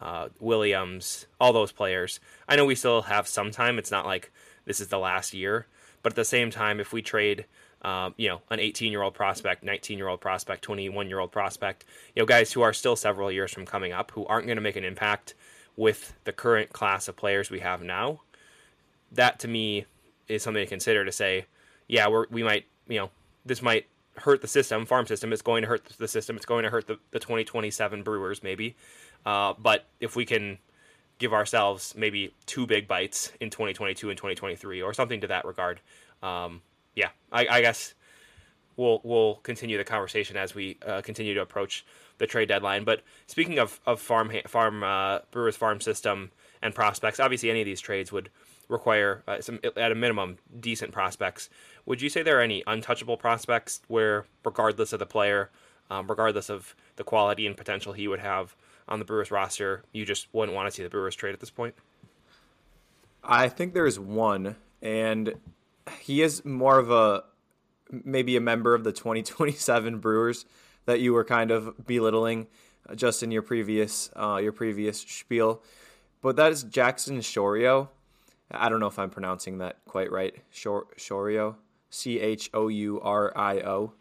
[0.00, 2.20] uh, Williams, all those players.
[2.48, 3.78] I know we still have some time.
[3.78, 4.32] It's not like
[4.64, 5.66] this is the last year,
[6.02, 7.46] but at the same time, if we trade
[7.86, 11.30] um, you know, an 18 year old prospect, 19 year old prospect, 21 year old
[11.30, 14.56] prospect, you know, guys who are still several years from coming up who aren't going
[14.56, 15.34] to make an impact
[15.76, 18.20] with the current class of players we have now.
[19.12, 19.86] That to me
[20.26, 21.46] is something to consider to say,
[21.86, 23.10] yeah, we're, we might, you know,
[23.44, 25.32] this might hurt the system, farm system.
[25.32, 26.34] It's going to hurt the system.
[26.34, 28.74] It's going to hurt the, the 2027 Brewers, maybe.
[29.24, 30.58] Uh, but if we can
[31.18, 35.80] give ourselves maybe two big bites in 2022 and 2023 or something to that regard,
[36.24, 36.62] um,
[36.96, 37.94] yeah, I, I, guess
[38.76, 41.84] we'll we'll continue the conversation as we uh, continue to approach
[42.18, 42.84] the trade deadline.
[42.84, 46.32] But speaking of of farm farm uh, Brewers farm system
[46.62, 48.30] and prospects, obviously any of these trades would
[48.68, 51.48] require uh, some at a minimum decent prospects.
[51.84, 55.50] Would you say there are any untouchable prospects where, regardless of the player,
[55.90, 58.56] um, regardless of the quality and potential he would have
[58.88, 61.50] on the Brewers roster, you just wouldn't want to see the Brewers trade at this
[61.50, 61.74] point?
[63.22, 65.34] I think there is one, and
[66.00, 67.24] he is more of a
[67.90, 70.44] maybe a member of the 2027 Brewers
[70.86, 72.46] that you were kind of belittling
[72.88, 75.62] uh, just in your previous uh, your previous spiel.
[76.22, 77.88] But that is Jackson Chourio.
[78.50, 80.34] I don't know if I'm pronouncing that quite right.
[80.52, 81.56] Chourio,
[81.90, 83.92] C H O U R I O.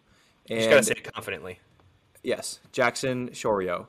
[0.48, 1.60] You just gotta say it confidently.
[2.24, 3.88] Yes, Jackson Chourio.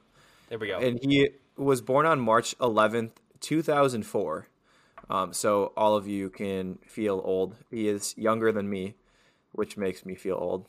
[0.49, 0.79] There we go.
[0.79, 4.47] And he was born on March 11th, 2004.
[5.09, 7.57] Um, so all of you can feel old.
[7.71, 8.95] He is younger than me,
[9.53, 10.67] which makes me feel old.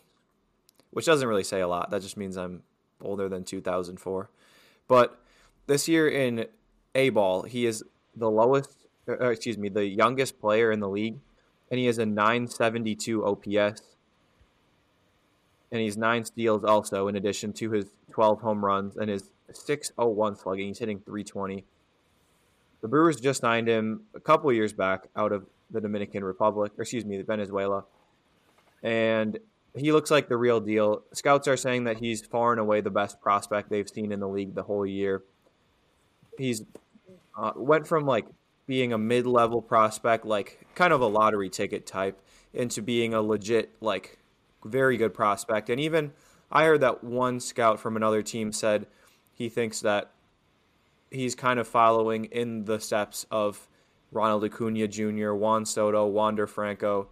[0.92, 1.90] Which doesn't really say a lot.
[1.90, 2.64] That just means I'm
[3.02, 4.30] older than 2004.
[4.88, 5.20] But
[5.66, 6.46] this year in
[6.96, 7.84] A ball, he is
[8.16, 11.20] the lowest, uh, uh, excuse me, the youngest player in the league,
[11.70, 13.82] and he has a 972 OPS.
[15.70, 20.38] And he's nine steals also, in addition to his 12 home runs and his 601
[20.38, 20.68] slugging.
[20.68, 21.66] He's hitting 320
[22.82, 26.84] the Brewers just signed him a couple years back out of the Dominican Republic, or
[26.84, 27.86] excuse me, the Venezuela,
[28.84, 29.38] and
[29.76, 31.04] he looks like the real deal.
[31.14, 34.28] Scouts are saying that he's far and away the best prospect they've seen in the
[34.28, 35.24] league the whole year.
[36.38, 36.64] He's
[37.38, 38.26] uh, went from like
[38.66, 42.22] being a mid-level prospect, like kind of a lottery ticket type,
[42.54, 44.18] into being a legit, like
[44.66, 45.70] very good prospect.
[45.70, 46.12] And even
[46.52, 48.88] I heard that one scout from another team said
[49.34, 50.12] he thinks that
[51.12, 53.68] he's kind of following in the steps of
[54.12, 57.10] Ronald Acuna Jr., Juan Soto, Wander Franco,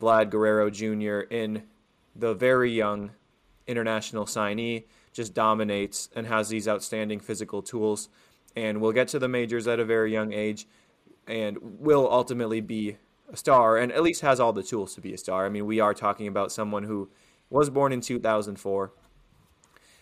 [0.00, 1.20] Vlad Guerrero Jr.
[1.30, 1.64] in
[2.14, 3.10] the very young
[3.66, 8.08] international signee, just dominates and has these outstanding physical tools
[8.54, 10.66] and will get to the majors at a very young age
[11.26, 12.96] and will ultimately be
[13.30, 15.44] a star and at least has all the tools to be a star.
[15.44, 17.10] I mean, we are talking about someone who
[17.50, 18.92] was born in 2004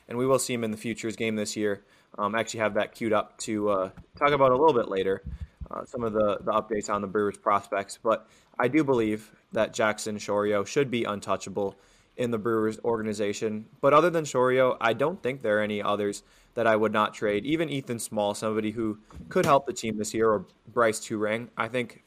[0.08, 1.82] and we will see him in the futures game this year.
[2.18, 5.22] Um, actually have that queued up to uh, talk about a little bit later,
[5.70, 7.98] uh, some of the, the updates on the Brewers prospects.
[8.02, 11.76] But I do believe that Jackson Chourio should be untouchable
[12.16, 13.66] in the Brewers organization.
[13.80, 16.22] But other than Chourio, I don't think there are any others
[16.54, 17.44] that I would not trade.
[17.44, 18.98] Even Ethan Small, somebody who
[19.28, 21.48] could help the team this year, or Brice Turang.
[21.56, 22.02] I think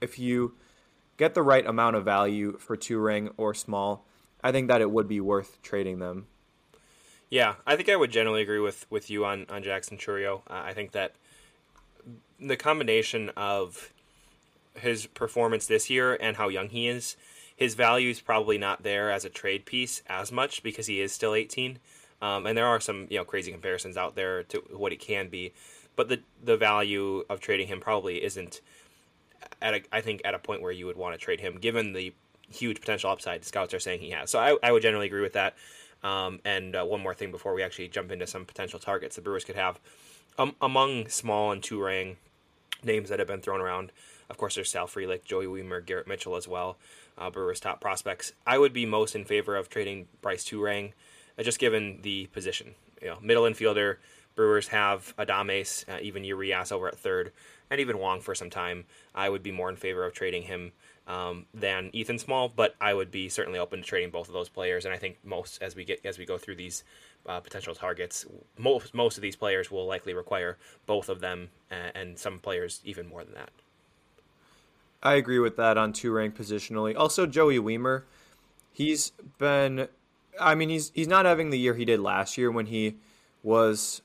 [0.00, 0.54] if you
[1.16, 4.06] get the right amount of value for Turang or Small,
[4.42, 6.26] I think that it would be worth trading them.
[7.30, 10.42] Yeah, I think I would generally agree with, with you on, on Jackson Chourio.
[10.48, 11.14] Uh, I think that
[12.38, 13.92] the combination of
[14.76, 17.16] his performance this year and how young he is,
[17.56, 21.12] his value is probably not there as a trade piece as much because he is
[21.12, 21.78] still 18.
[22.20, 25.28] Um, and there are some you know crazy comparisons out there to what he can
[25.28, 25.52] be.
[25.96, 28.60] but the the value of trading him probably isn't
[29.60, 31.92] at a, I think at a point where you would want to trade him, given
[31.92, 32.12] the
[32.50, 34.30] huge potential upside scouts are saying he has.
[34.30, 35.54] So I, I would generally agree with that.
[36.04, 39.22] Um, and uh, one more thing before we actually jump into some potential targets the
[39.22, 39.80] Brewers could have
[40.38, 42.16] um, among small and Turang
[42.82, 43.90] names that have been thrown around.
[44.28, 46.76] Of course, there's Sal Frelick, Joey Wiemer, Garrett Mitchell as well.
[47.16, 48.32] Uh, Brewers' top prospects.
[48.46, 50.92] I would be most in favor of trading Brice Turang,
[51.38, 52.74] uh, just given the position.
[53.00, 53.96] You know, middle infielder.
[54.34, 57.30] Brewers have Adames, uh, even Urias over at third,
[57.70, 58.84] and even Wong for some time.
[59.14, 60.72] I would be more in favor of trading him
[61.06, 64.48] um, than Ethan Small, but I would be certainly open to trading both of those
[64.48, 64.84] players.
[64.84, 66.84] And I think most as we get as we go through these
[67.26, 68.24] uh, potential targets,
[68.58, 72.80] most most of these players will likely require both of them, uh, and some players
[72.84, 73.50] even more than that.
[75.02, 76.96] I agree with that on Turang positionally.
[76.96, 78.04] Also, Joey Wiemer,
[78.72, 79.88] he's been,
[80.40, 82.96] I mean, he's he's not having the year he did last year when he
[83.42, 84.00] was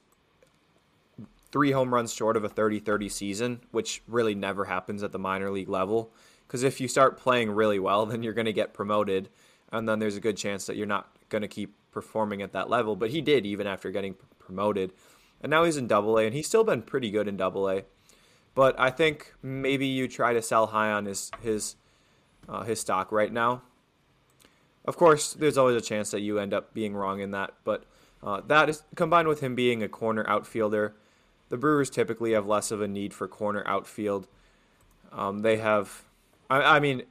[1.51, 5.51] three home runs short of a 30-30 season, which really never happens at the minor
[5.51, 6.12] league level.
[6.47, 9.29] Because if you start playing really well, then you're going to get promoted,
[9.71, 12.69] and then there's a good chance that you're not going to keep performing at that
[12.69, 12.95] level.
[12.95, 14.93] But he did even after getting promoted,
[15.41, 17.83] and now he's in Double A, and he's still been pretty good in Double A.
[18.55, 21.75] But I think maybe you try to sell high on his his
[22.47, 23.62] uh, his stock right now.
[24.85, 27.85] Of course, there's always a chance that you end up being wrong in that, but
[28.23, 30.95] uh, that is combined with him being a corner outfielder.
[31.49, 34.27] The Brewers typically have less of a need for corner outfield.
[35.12, 36.03] Um, they have,
[36.49, 37.03] I, I, mean,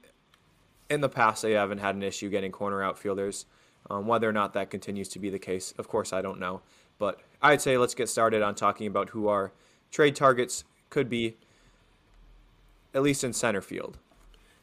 [0.89, 3.47] in the past they haven't had an issue getting corner outfielders.
[3.91, 6.61] Um, whether or not that continues to be the case, of course, I don't know.
[6.99, 9.53] But I'd say let's get started on talking about who our
[9.91, 11.37] trade targets could be,
[12.95, 13.99] at least in center field.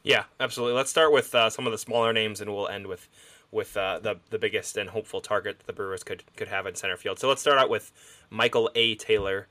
[0.03, 0.75] Yeah, absolutely.
[0.75, 3.09] Let's start with uh, some of the smaller names, and we'll end with
[3.51, 6.97] with uh, the the biggest and hopeful target the Brewers could could have in center
[6.97, 7.17] field.
[7.17, 7.91] So let's start out with
[8.29, 8.95] Michael A.
[8.95, 9.47] Taylor,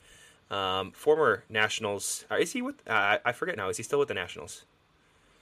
[0.51, 2.25] um, former Nationals.
[2.31, 2.77] Uh, is he with?
[2.89, 3.69] Uh, I forget now.
[3.69, 4.65] Is he still with the Nationals?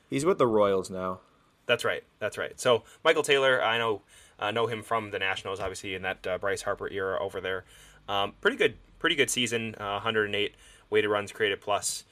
[0.08, 1.20] He's with the Royals now.
[1.66, 2.02] That's right.
[2.18, 2.58] That's right.
[2.60, 4.02] So Michael Taylor, I know
[4.38, 7.64] uh, know him from the Nationals, obviously in that uh, Bryce Harper era over there.
[8.08, 9.74] Um, pretty good, pretty good season.
[9.78, 10.54] 108
[10.90, 12.04] weighted runs created plus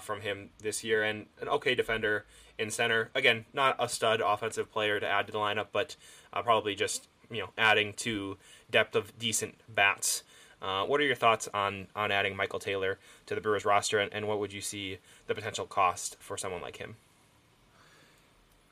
[0.00, 2.24] from him this year, and an okay defender
[2.58, 3.10] in center.
[3.14, 5.96] Again, not a stud offensive player to add to the lineup, but
[6.32, 8.36] uh, probably just you know adding to
[8.70, 10.22] depth of decent bats.
[10.62, 14.12] Uh, what are your thoughts on on adding Michael Taylor to the Brewers roster, and,
[14.12, 16.96] and what would you see the potential cost for someone like him?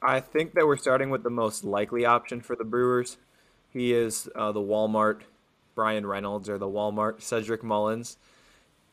[0.02, 3.18] I think that we're starting with the most likely option for the Brewers.
[3.72, 5.20] He is uh, the Walmart
[5.74, 8.16] Bryan Reynolds or the Walmart Cedric Mullins.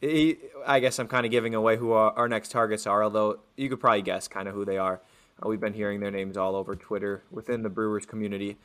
[0.02, 3.40] He, I guess I'm kind of giving away who our, our, next targets are, although
[3.58, 5.02] you could probably guess kind of who they are.
[5.44, 8.56] Uh, we've been hearing their names all over Twitter within the Brewers community.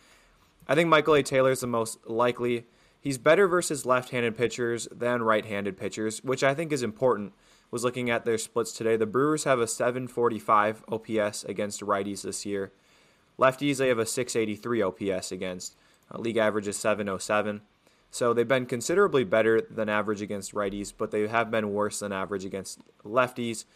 [0.68, 1.22] I think Michael A.
[1.22, 2.66] Taylor is the most likely.
[3.04, 7.34] He's better versus left-handed pitchers than right-handed pitchers, which I think is important.
[7.70, 8.96] Was looking at their splits today.
[8.96, 12.72] The Brewers have a 745 OPS against righties this year.
[13.38, 15.76] Lefties they have a 683 OPS against.
[16.10, 17.60] Uh, league average is 707.
[18.10, 22.12] So they've been considerably better than average against righties, but they have been worse than
[22.12, 23.66] average against lefties.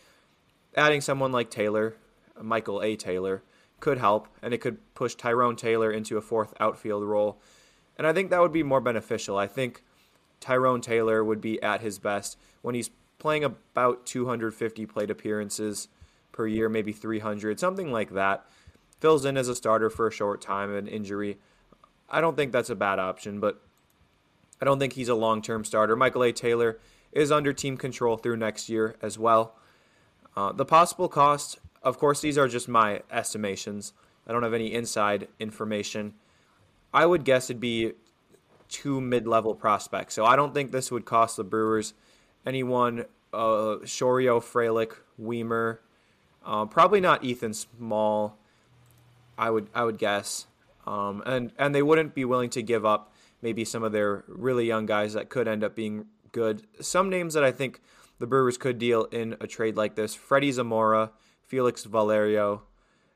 [0.75, 1.97] Adding someone like Taylor,
[2.41, 2.97] Michael A.
[2.97, 3.43] Taylor,
[3.81, 7.43] could help, and it could push Tyrone Taylor into a fourth outfield role.
[7.99, 9.37] And I think that would be more beneficial.
[9.37, 9.83] I think
[10.41, 15.89] Tyrone Taylor would be at his best when he's playing about 250 plate appearances
[16.31, 18.47] per year, maybe 300, something like that.
[19.01, 21.39] Fills in as a starter for a short time an injury.
[22.09, 23.61] I don't think that's a bad option, but
[24.61, 25.97] I don't think he's a long term starter.
[25.97, 26.33] Michael A.
[26.33, 26.79] Taylor
[27.13, 29.55] is under team control through next year as well.
[30.37, 33.93] Uh, the possible cost, of course, these are just my estimations.
[34.27, 36.15] I don't have any inside information.
[36.93, 37.93] I would guess it'd be
[38.69, 40.15] two mid level prospects.
[40.15, 41.95] So I don't think this would cost the Brewers
[42.47, 43.05] anyone.
[43.33, 45.79] Uh, Chourio, Frelick, Wiemer,
[46.47, 48.39] uh, probably not Ethan Small.
[49.37, 50.47] I would I would guess,
[50.87, 54.67] um, and and they wouldn't be willing to give up maybe some of their really
[54.67, 56.67] young guys that could end up being good.
[56.81, 57.81] Some names that I think
[58.19, 61.13] the Brewers could deal in a trade like this Freddy Zamora,
[61.47, 62.63] Felix Valerio,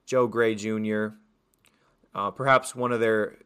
[0.05, 1.09] Joe Gray Jr.,
[2.14, 3.38] uh, perhaps one of their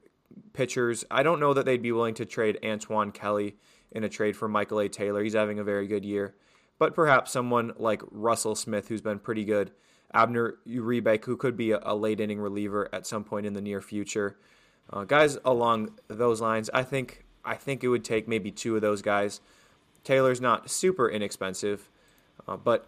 [0.53, 1.05] pitchers.
[1.11, 3.57] I don't know that they'd be willing to trade Antoine Kelly
[3.93, 4.89] in a trade for Michael A.
[4.89, 5.23] Taylor.
[5.23, 6.35] He's having a very good year.
[6.79, 9.73] But perhaps someone like Russell Smith, who's been pretty good.
[10.13, 13.81] Abner Uribe, who could be a late inning reliever at some point in the near
[13.81, 14.37] future.
[14.93, 18.83] Uh, guys along those lines, I think I think it would take maybe two of
[18.83, 19.41] those guys.
[20.05, 21.91] Taylor's not super inexpensive,
[22.47, 22.87] uh, but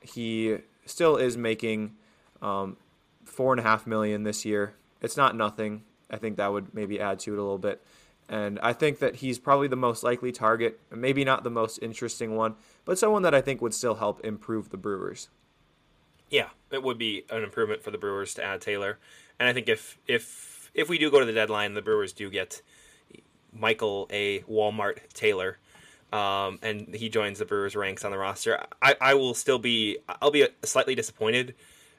[0.00, 1.96] he still is making
[2.42, 2.76] um,
[3.24, 4.74] four and a half million this year.
[5.00, 5.84] It's not nothing.
[6.10, 7.82] I think that would maybe add to it a little bit.
[8.28, 12.36] And I think that he's probably the most likely target, maybe not the most interesting
[12.36, 15.28] one, but someone that I think would still help improve the Brewers.
[16.30, 18.98] Yeah, it would be an improvement for the Brewers to add Taylor.
[19.38, 22.28] And I think if if if we do go to the deadline, the Brewers do
[22.28, 22.60] get
[23.52, 24.40] Michael A.
[24.40, 25.56] Walmart Taylor,
[26.12, 28.62] um, and he joins the Brewers ranks on the roster.
[28.82, 31.54] I, I will still be I'll be slightly disappointed,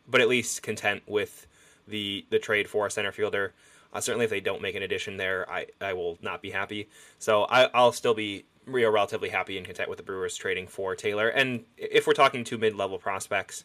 [0.08, 1.48] but at least content with
[1.88, 3.54] the the trade for a center fielder.
[3.92, 6.90] Uh, certainly, if they don't make an addition there, I, I will not be happy.
[7.18, 10.96] So I, I'll still be real relatively happy and content with the Brewers trading for
[10.96, 11.30] Taylor.
[11.30, 13.64] And if we're talking two mid level prospects,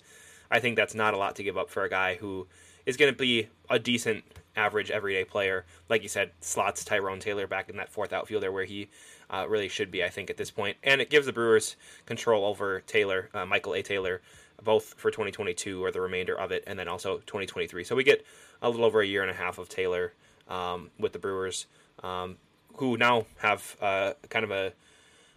[0.51, 2.47] I think that's not a lot to give up for a guy who
[2.87, 4.25] is going to be a decent
[4.57, 5.65] average everyday player.
[5.89, 8.89] Like you said, slots Tyrone Taylor back in that fourth outfielder where he
[9.31, 10.77] uh, really should be, I think, at this point.
[10.83, 13.83] And it gives the Brewers control over Taylor, uh, Michael A.
[13.83, 14.21] Taylor,
[14.63, 17.85] both for 2022 or the remainder of it, and then also 2023.
[17.85, 18.25] So we get
[18.65, 20.15] a little over a year and a half of Taylor
[20.49, 21.67] um, with the Brewers,
[22.03, 22.39] um,
[22.77, 24.73] who now have uh, kind of a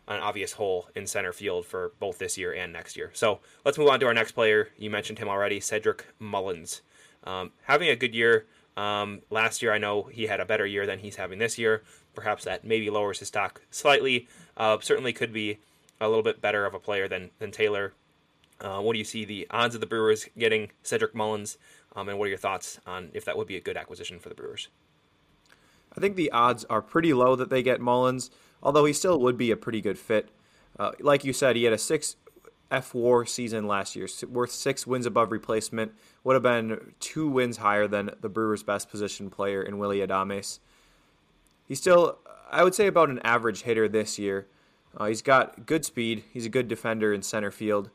[0.08, 3.12] an obvious hole in center field for both this year and next year.
[3.14, 4.70] So let's move on to our next player.
[4.78, 6.82] You mentioned him already, Cedric Mullins.
[7.26, 8.46] Um, having a good year.
[8.78, 11.84] Um, last year, I know he had a better year than he's having this year.
[12.16, 14.30] Perhaps that maybe lowers his stock slightly.
[14.56, 15.58] Uh, certainly could be
[16.00, 17.92] a little bit better of a player than, than Taylor.
[18.62, 21.58] Uh, what do you see the odds of the Brewers getting Cedric Mullins?
[21.98, 24.30] Um, and what are your thoughts on if that would be a good acquisition for
[24.30, 24.68] the Brewers?
[25.98, 28.30] I think the odds are pretty low that they get Mullins,
[28.62, 30.30] although he still would be a pretty good fit.
[30.78, 32.16] Uh, like you said, he had a six
[32.72, 35.92] fWAR season last year, worth six wins above replacement.
[36.24, 40.60] Would have been two wins higher than the Brewers' best position player in Willie Adames.
[41.68, 42.20] He's still,
[42.52, 44.46] I would say, about an average hitter this year.
[44.96, 46.24] Uh, he's got good speed.
[46.32, 47.90] He's a good defender in center field.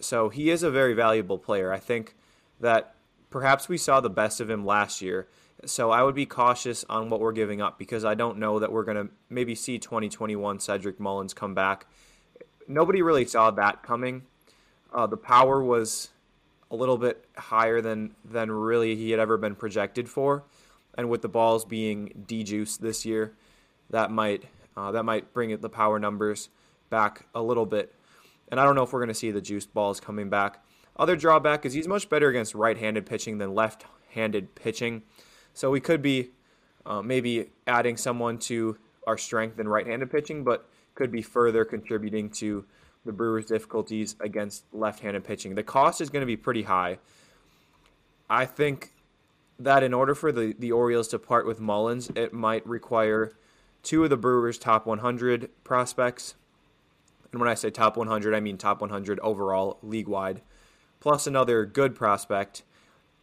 [0.00, 1.72] So he is a very valuable player.
[1.72, 2.14] I think
[2.60, 2.94] that
[3.30, 5.28] perhaps we saw the best of him last year.
[5.64, 8.70] So I would be cautious on what we're giving up because I don't know that
[8.70, 11.86] we're going to maybe see 2021 Cedric Mullins come back.
[12.68, 14.22] Nobody really saw that coming.
[14.92, 16.10] Uh, the power was
[16.70, 20.44] a little bit higher than than really he had ever been projected for,
[20.96, 23.34] and with the balls being dejuiced this year,
[23.90, 24.44] that might
[24.76, 26.50] uh, that might bring the power numbers
[26.90, 27.94] back a little bit.
[28.50, 30.62] And I don't know if we're going to see the juiced balls coming back.
[30.98, 35.02] Other drawback is he's much better against right-handed pitching than left-handed pitching.
[35.54, 36.30] So we could be
[36.84, 42.28] uh, maybe adding someone to our strength in right-handed pitching, but could be further contributing
[42.28, 42.64] to
[43.04, 45.54] the Brewers' difficulties against left-handed pitching.
[45.54, 46.98] The cost is going to be pretty high.
[48.28, 48.92] I think
[49.58, 53.32] that in order for the, the Orioles to part with Mullins, it might require
[53.82, 56.34] two of the Brewers' top 100 prospects.
[57.32, 60.42] And when I say top 100, I mean top 100 overall league wide,
[61.00, 62.62] plus another good prospect,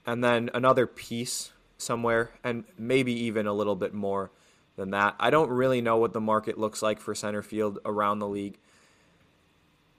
[0.06, 4.32] and then another piece somewhere, and maybe even a little bit more
[4.76, 5.16] than that.
[5.20, 8.58] I don't really know what the market looks like for center field around the league.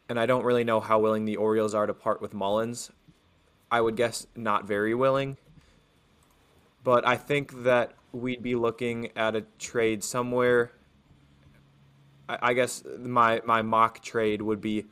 [0.09, 2.91] And I don't really know how willing the Orioles are to part with Mullins.
[3.71, 5.37] I would guess not very willing.
[6.85, 10.71] But I think that we'd be looking at a trade somewhere.
[12.29, 14.87] I, guess my, my mock trade would be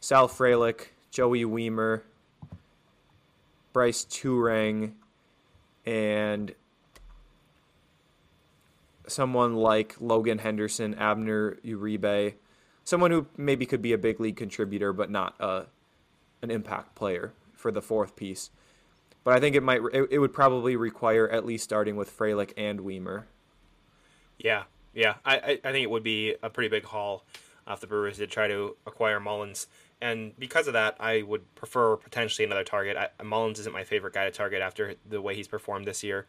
[0.00, 2.02] Sal Frelick, Joey Wiemer,
[3.72, 4.92] Brice Turang,
[5.84, 6.54] and
[9.06, 12.34] someone like Logan Henderson, Abner Uribe,
[12.84, 15.66] someone who maybe could be a big league contributor but not a,
[16.42, 18.50] an impact player for the fourth piece.
[19.22, 22.52] But I think it might it, it would probably require at least starting with Frelick
[22.56, 23.24] and Wiemer.
[24.38, 24.64] Yeah,
[24.94, 27.24] yeah, I, I think it would be a pretty big haul
[27.68, 29.66] if the Brewers did try to acquire Mullins.
[30.02, 32.96] And because of that, I would prefer potentially another target.
[32.96, 36.26] I, Mullins isn't my favorite guy to target after the way he's performed this year.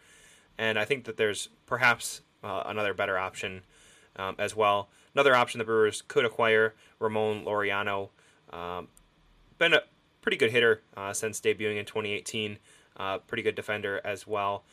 [0.58, 3.62] And I think that there's perhaps uh, another better option
[4.18, 4.90] um, as well.
[5.14, 8.10] Another option the Brewers could acquire Ramon Laureano.
[8.52, 8.90] Um,
[9.58, 9.82] been a
[10.22, 12.58] pretty good hitter uh, since debuting in 2018.
[12.98, 14.64] Uh, pretty good defender as well.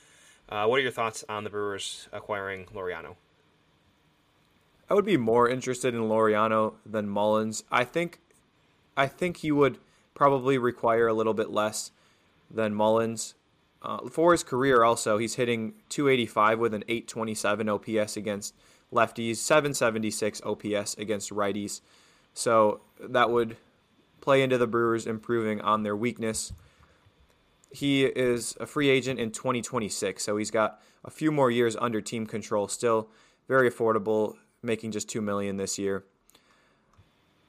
[0.49, 3.16] Uh, what are your thoughts on the Brewers acquiring Laureano?
[4.90, 7.64] I would be more interested in Laureano than Mullins.
[7.70, 8.20] I think,
[8.99, 9.78] I think he would
[10.14, 11.92] probably require a little bit less
[12.51, 13.34] than Mullins.
[13.80, 18.55] Uh, for his career, also, he's hitting 285 with an 827 OPS against
[18.92, 21.80] lefties, 776 OPS against righties.
[22.34, 23.57] So that would
[24.20, 26.53] play into the Brewers improving on their weakness.
[27.70, 32.01] He is a free agent in 2026, so he's got a few more years under
[32.01, 32.66] team control.
[32.66, 33.09] Still
[33.46, 36.05] very affordable, making just two million this year.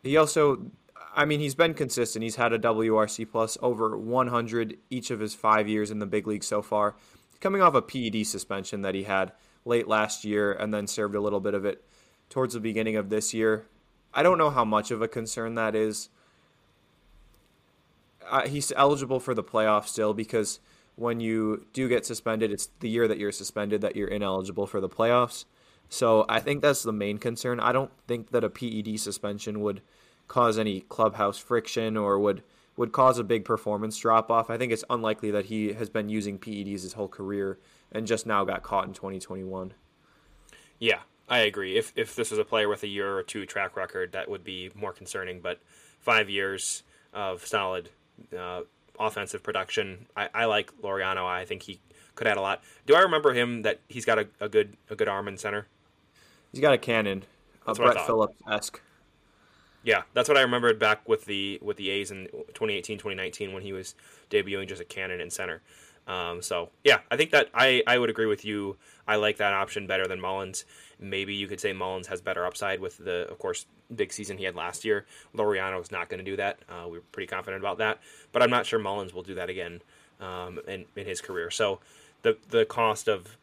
[0.03, 0.71] He also
[1.15, 2.23] I mean, he's been consistent.
[2.23, 6.27] He's had a WRC plus over 100 each of his five years in the big
[6.27, 6.95] league so far.
[7.39, 9.31] Coming off a PED suspension that he had
[9.65, 11.83] late last year and then served a little bit of it
[12.29, 13.65] towards the beginning of this year.
[14.13, 16.09] I don't know how much of a concern that is.
[18.29, 20.59] Uh, he's eligible for the playoffs still because
[20.95, 24.81] when you do get suspended, it's the year that you're suspended that you're ineligible for
[24.81, 25.45] the playoffs.
[25.87, 27.59] So I think that's the main concern.
[27.59, 29.81] I don't think that a PED suspension would
[30.29, 32.41] cause any clubhouse friction or would
[32.77, 34.49] would cause a big performance drop off.
[34.49, 37.59] I think it's unlikely that he has been using PEDs his whole career
[37.91, 39.73] and just now got caught in 2021.
[40.79, 41.77] Yeah, I agree.
[41.77, 44.45] If if this was a player with a year or two track record, that would
[44.45, 45.41] be more concerning.
[45.41, 45.59] But
[45.99, 47.89] five years of solid
[48.37, 48.61] uh,
[48.97, 51.25] offensive production, I, I like Laureano.
[51.25, 51.81] I think he
[52.15, 52.63] could add a lot.
[52.85, 55.67] Do I remember him that he's got a, a good a good arm in center?
[56.53, 57.25] He's got a cannon,
[57.67, 58.79] a Brett Phillips esque.
[59.83, 63.63] Yeah, that's what I remembered back with the with the A's in 2018, 2019 when
[63.63, 63.95] he was
[64.29, 65.61] debuting just a cannon in center.
[66.07, 68.77] Um, so yeah, I think that I, I would agree with you.
[69.07, 70.65] I like that option better than Mullins.
[70.99, 74.43] Maybe you could say Mullins has better upside with the, of course, big season he
[74.43, 75.05] had last year.
[75.35, 76.59] Laureano is not going to do that.
[76.67, 77.99] Uh, we are pretty confident about that,
[78.31, 79.81] but I'm not sure Mullins will do that again
[80.19, 81.51] um, in in his career.
[81.51, 81.79] So
[82.23, 83.37] the the cost of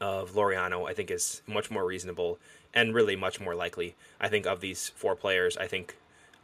[0.00, 2.38] of Laureano, I think, is much more reasonable
[2.74, 3.96] and really much more likely.
[4.20, 5.96] I think of these four players, I think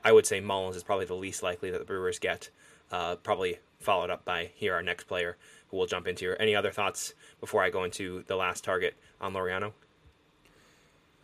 [0.05, 2.51] I would say Mullins is probably the least likely that the Brewers get.
[2.91, 5.37] Uh, probably followed up by here our next player
[5.69, 6.37] who we'll jump into here.
[6.39, 9.73] Any other thoughts before I go into the last target on Laureano?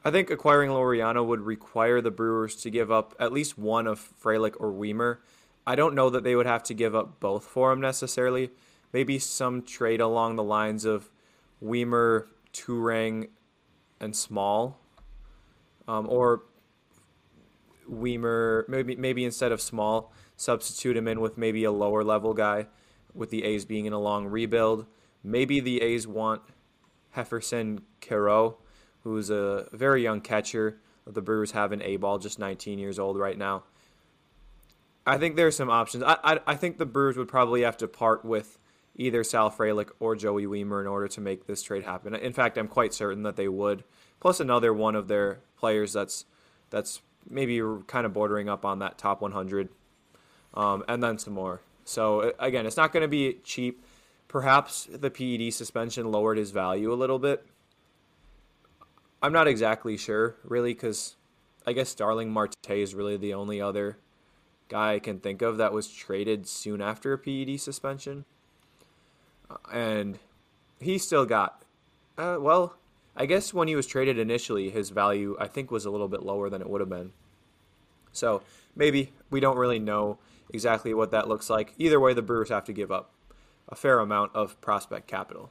[0.02, 4.00] I think acquiring Laureano would require the Brewers to give up at least one of
[4.22, 5.18] Frelick or Wiemer.
[5.66, 8.50] I don't know that they would have to give up both for him necessarily.
[8.92, 11.10] Maybe some trade along the lines of
[11.62, 13.28] Wiemer, Turang,
[14.00, 14.78] and Small,
[15.90, 16.42] um, or
[17.90, 18.68] Wiemer.
[18.68, 22.66] Maybe maybe instead of Small, substitute him in with maybe a lower level guy.
[23.12, 24.86] With the A's being in a long rebuild,
[25.24, 26.42] maybe the A's want
[27.12, 28.58] Jeferson Quero,
[29.02, 30.78] who's a very young catcher.
[31.04, 33.64] The Brewers have an A ball, just 19 years old right now.
[35.04, 36.04] I think there's some options.
[36.04, 38.58] I, I, I think the Brewers would probably have to part with
[38.94, 42.14] either Sal Frelick or Joey Wiemer in order to make this trade happen.
[42.14, 43.82] In fact, I'm quite certain that they would.
[44.20, 46.24] Plus another one of their players that's
[46.70, 49.68] that's maybe kind of bordering up on that top 100,
[50.54, 51.60] um, and then some more.
[51.84, 53.82] So again, it's not going to be cheap.
[54.28, 57.44] Perhaps the PED suspension lowered his value a little bit.
[59.22, 61.16] I'm not exactly sure, really, because
[61.66, 63.98] I guess Starling Marte is really the only other
[64.68, 68.24] guy I can think of that was traded soon after a PED suspension
[69.72, 70.18] and
[70.80, 71.62] he still got.
[72.16, 72.74] Uh, well,
[73.16, 76.22] I guess when he was traded initially, his value I think was a little bit
[76.22, 77.12] lower than it would have been.
[78.12, 78.42] So
[78.74, 80.18] maybe we don't really know
[80.52, 81.74] exactly what that looks like.
[81.78, 83.12] Either way, the Brewers have to give up
[83.68, 85.50] a fair amount of prospect capital.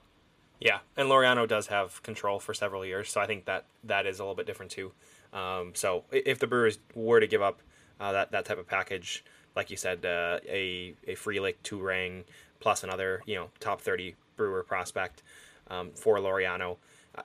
[0.59, 4.19] Yeah, and Laureano does have control for several years, so I think that that is
[4.19, 4.91] a little bit different too.
[5.31, 7.61] Um, so if the Brewers were to give up
[7.99, 9.23] uh, that that type of package,
[9.55, 12.23] like you said, uh, a a Frelick, Turang,
[12.59, 15.23] plus another you know top 30 Brewer prospect
[15.69, 16.77] um, for Laureano.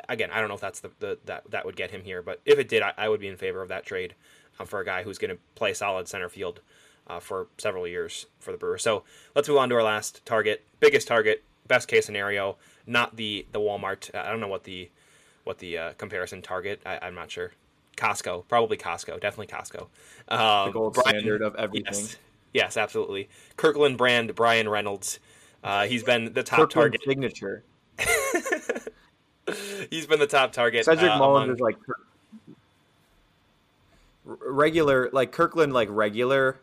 [0.08, 2.40] Again, I don't know if that's the, the that that would get him here, but
[2.44, 4.14] if it did, I, I would be in favor of that trade
[4.58, 6.60] um, for a guy who's going to play solid center field
[7.06, 8.82] uh, for several years for the Brewers.
[8.82, 9.04] So
[9.34, 12.56] let's move on to our last target, biggest target, best case scenario,
[12.86, 14.14] not the the Walmart.
[14.14, 14.90] I don't know what the
[15.44, 16.80] what the uh, comparison target.
[16.86, 17.52] I, am not sure.
[17.96, 19.82] Costco, probably Costco, definitely Costco.
[20.28, 21.92] Um, the gold Brian, standard of everything.
[21.92, 22.16] Yes,
[22.54, 23.28] Yes, absolutely.
[23.56, 25.18] Kirkland brand Bryan Reynolds.
[25.62, 27.00] Uh, he's been the top Kirkland target.
[27.04, 27.64] Signature.
[29.90, 30.84] he's been the top target.
[30.84, 31.54] Cedric uh, Mullins among...
[31.54, 31.76] is like
[34.24, 36.60] regular, like Kirkland, like regular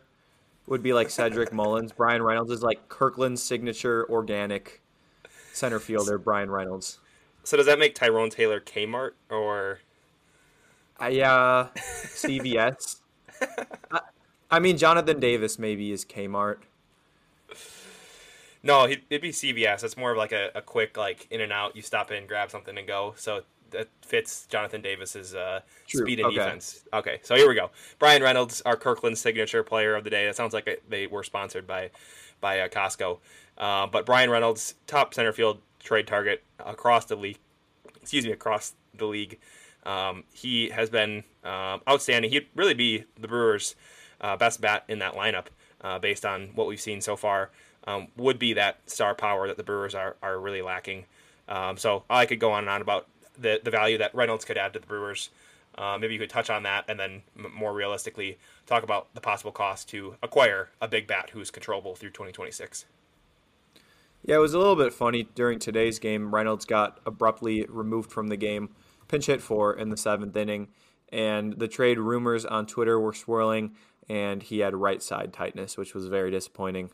[0.66, 1.92] would be like Cedric Mullins.
[1.92, 4.80] Bryan Reynolds is like Kirkland's signature organic
[5.52, 6.18] center fielder.
[6.18, 6.98] Bryan Reynolds.
[7.44, 9.80] So does that make Tyrone Taylor Kmart or?
[11.00, 13.00] I uh, CVS.
[14.50, 16.58] I mean, Jonathan Davis maybe is Kmart.
[18.62, 19.82] No, it'd be CVS.
[19.82, 21.74] It's more of like a, a quick like in and out.
[21.74, 23.14] You stop in, grab something, and go.
[23.16, 26.36] So that fits Jonathan Davis's uh, speed and okay.
[26.36, 26.84] defense.
[26.92, 27.70] Okay, so here we go.
[27.98, 30.26] Bryan Reynolds, our Kirkland signature player of the day.
[30.26, 31.90] That sounds like they were sponsored by
[32.40, 33.18] by uh, Costco.
[33.58, 37.38] Uh, but Bryan Reynolds, top center field trade target across the league.
[38.00, 39.38] Excuse me, across the league.
[39.84, 42.30] Um, he has been um, outstanding.
[42.30, 43.74] He'd really be the Brewers'
[44.20, 45.46] uh, best bat in that lineup,
[45.80, 47.50] uh, based on what we've seen so far,
[47.86, 51.04] um, would be that star power that the Brewers are, are really lacking.
[51.48, 53.06] Um, so I could go on and on about
[53.38, 55.30] the, the value that Reynolds could add to the Brewers.
[55.76, 59.20] Uh, maybe you could touch on that and then m- more realistically talk about the
[59.20, 62.84] possible cost to acquire a big bat who's controllable through 2026.
[64.24, 66.32] Yeah, it was a little bit funny during today's game.
[66.32, 68.70] Reynolds got abruptly removed from the game,
[69.08, 70.68] pinch hit for in the seventh inning,
[71.10, 73.72] and the trade rumors on Twitter were swirling,
[74.08, 76.90] and he had right side tightness, which was very disappointing.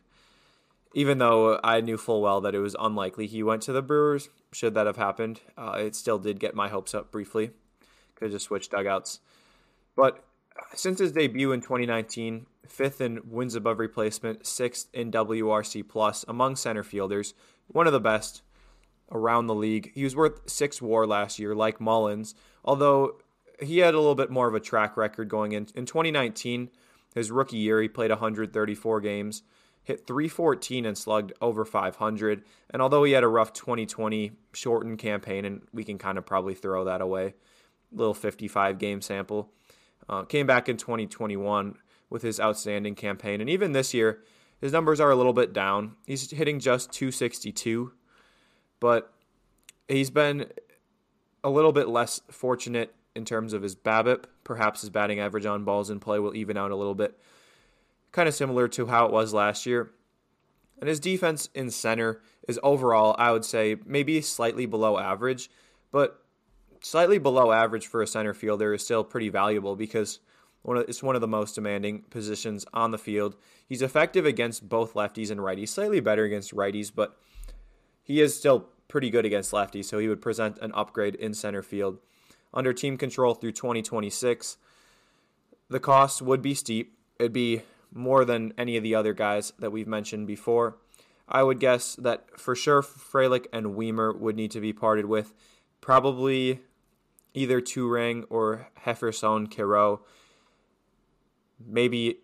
[0.95, 4.31] Even though I knew full well that it was unlikely he went to the Brewers,
[4.53, 7.51] should that have happened, uh, it still did get my hopes up briefly.
[8.15, 9.21] Could have just switched dugouts.
[9.95, 10.25] But
[10.75, 16.57] since his debut in 2019, fifth in wins above replacement, sixth in WRC plus among
[16.57, 17.35] center fielders,
[17.67, 18.43] one of the best
[19.11, 19.93] around the league.
[19.95, 22.35] He was worth six WAR last year, like Mullins,
[22.65, 23.21] although
[23.61, 25.69] he had a little bit more of a track record going in.
[25.75, 26.71] In 2019,
[27.15, 29.43] his rookie year, he played 134 games,
[29.89, 32.45] hit 314 and slugged over 500.
[32.69, 36.55] And although he had a rough 2020 shortened campaign, and we can kind of probably
[36.55, 37.35] throw that away,
[37.91, 39.51] little 55 game sample,
[40.07, 41.75] uh, came back in 2021
[42.11, 43.41] with his outstanding campaign.
[43.41, 44.23] And even this year,
[44.61, 45.97] his numbers are a little bit down.
[46.07, 47.93] He's hitting just 262,
[48.81, 49.11] but
[49.89, 50.49] he's been
[51.43, 54.25] a little bit less fortunate in terms of his BABIP.
[54.45, 57.19] Perhaps his batting average on balls in play will even out a little bit.
[58.13, 59.91] Kind of similar to how it was last year.
[60.81, 65.51] And his defense in center is overall, I would say, maybe slightly below average,
[65.91, 66.23] but
[66.81, 70.21] slightly below average for a center fielder is still pretty valuable because
[70.63, 73.37] one of, it's one of the most demanding positions on the field.
[73.67, 77.19] He's effective against both lefties and righties, slightly better against righties, but
[78.03, 81.63] he is still pretty good against lefties, so he would present an upgrade in center
[81.63, 81.99] field.
[82.55, 84.57] Under team control through 2026,
[85.69, 86.97] the cost would be steep.
[87.19, 87.63] It'd be
[87.93, 90.77] more than any of the other guys that we've mentioned before.
[91.29, 95.35] I would guess that for sure Frelick and Wiemer would need to be parted with.
[95.81, 96.61] Probably
[97.35, 100.01] either Turang or Jeferson Quero.
[101.65, 102.19] Maybe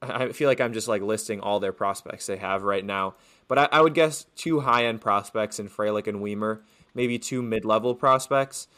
[0.00, 3.14] I feel like I'm just like listing all their prospects they have right now.
[3.48, 6.60] But I, I would guess two high end prospects in Frelick and Wiemer,
[6.94, 8.68] maybe two mid level prospects.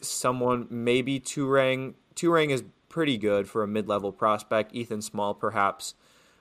[0.00, 1.94] Someone maybe Turang.
[2.14, 2.64] Turang is
[2.96, 4.74] pretty good for a mid level prospect.
[4.74, 5.94] Ethan Small perhaps.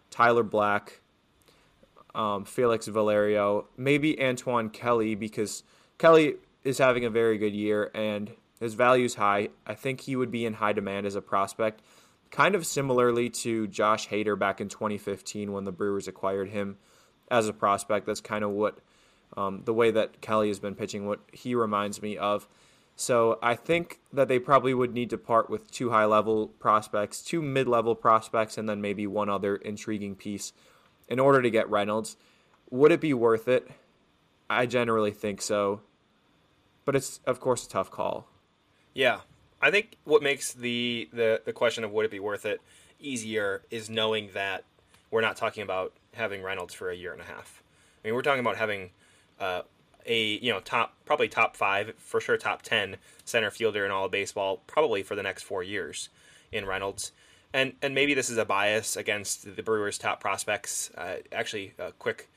[0.09, 1.01] Tyler Black.
[2.13, 5.63] Um, Felix Valerio, maybe Antoine Kelly because
[5.97, 8.31] Kelly is having a very good year and
[8.61, 9.49] his value is high.
[9.67, 11.81] I think he would be in high demand as a prospect,
[12.31, 16.77] kind of similarly to Josh Hader back in 2015 when the Brewers acquired him
[17.29, 18.05] as a prospect.
[18.05, 18.79] That's kind of what
[19.35, 22.47] um, the way that Kelly has been pitching, what he reminds me of.
[22.95, 27.21] So I think that they probably would need to part with two high level prospects,
[27.21, 30.53] two mid level prospects, and then maybe one other intriguing piece
[31.09, 32.15] in order to get Reynolds.
[32.69, 33.69] Would it be worth it?
[34.49, 35.81] I generally think so
[36.85, 38.27] but it's of course a tough call.
[38.93, 39.21] Yeah,
[39.61, 42.61] I think what makes the the the question of would it be worth it
[42.99, 44.63] easier is knowing that
[45.11, 47.61] we're not talking about having Reynolds for a year and a half.
[48.03, 48.91] I mean, we're talking about having
[49.39, 49.63] uh,
[50.05, 54.05] a you know top probably top five for sure top ten center fielder in all
[54.05, 56.09] of baseball probably for the next four years
[56.51, 57.11] in Reynolds.
[57.53, 60.91] And, and maybe this is a bias against the Brewers' top prospects.
[60.97, 62.29] Uh, actually, a quick,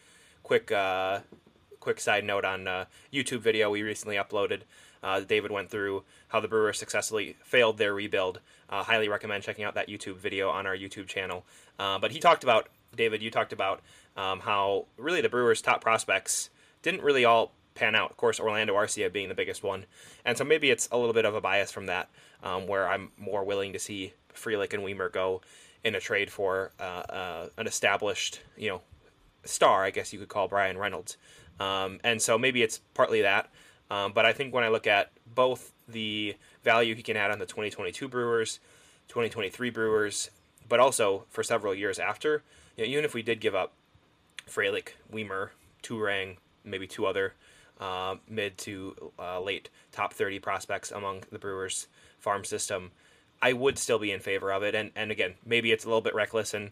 [0.45, 1.21] quick uh,
[1.81, 4.61] quick side note on uh, YouTube video we recently uploaded.
[5.03, 8.41] Uh, David went through how the Brewers successfully failed their rebuild.
[8.69, 11.45] Uh, highly recommend checking out that YouTube video on our YouTube channel.
[11.79, 13.23] Uh, but he talked about David.
[13.23, 13.81] You talked about
[14.16, 16.51] um, how really the Brewers' top prospects
[16.83, 18.11] didn't really all pan out.
[18.11, 19.87] Of course, Orlando Arcia being the biggest one,
[20.24, 22.09] and so maybe it's a little bit of a bias from that,
[22.43, 25.41] um, where I'm more willing to see Frelick and Wiemer go
[25.85, 28.81] in a trade for uh, uh, an established, you know,
[29.45, 31.16] star, I guess you could call Bryan Reynolds.
[31.61, 33.51] Um, and so maybe it's partly that.
[33.91, 37.39] Um, but I think when I look at both the value he can add on
[37.39, 38.61] the 2022 Brewers,
[39.09, 40.31] 2023 Brewers,
[40.68, 42.43] but also for several years after,
[42.76, 43.72] you know, even if we did give up
[44.49, 45.51] Frelick, Wiemer,
[45.83, 47.35] Turang, maybe two other
[47.81, 52.91] uh, mid to uh, late top 30 prospects among the Brewers farm system,
[53.41, 54.74] I would still be in favor of it.
[54.74, 56.70] And, and again, maybe it's a little bit reckless, and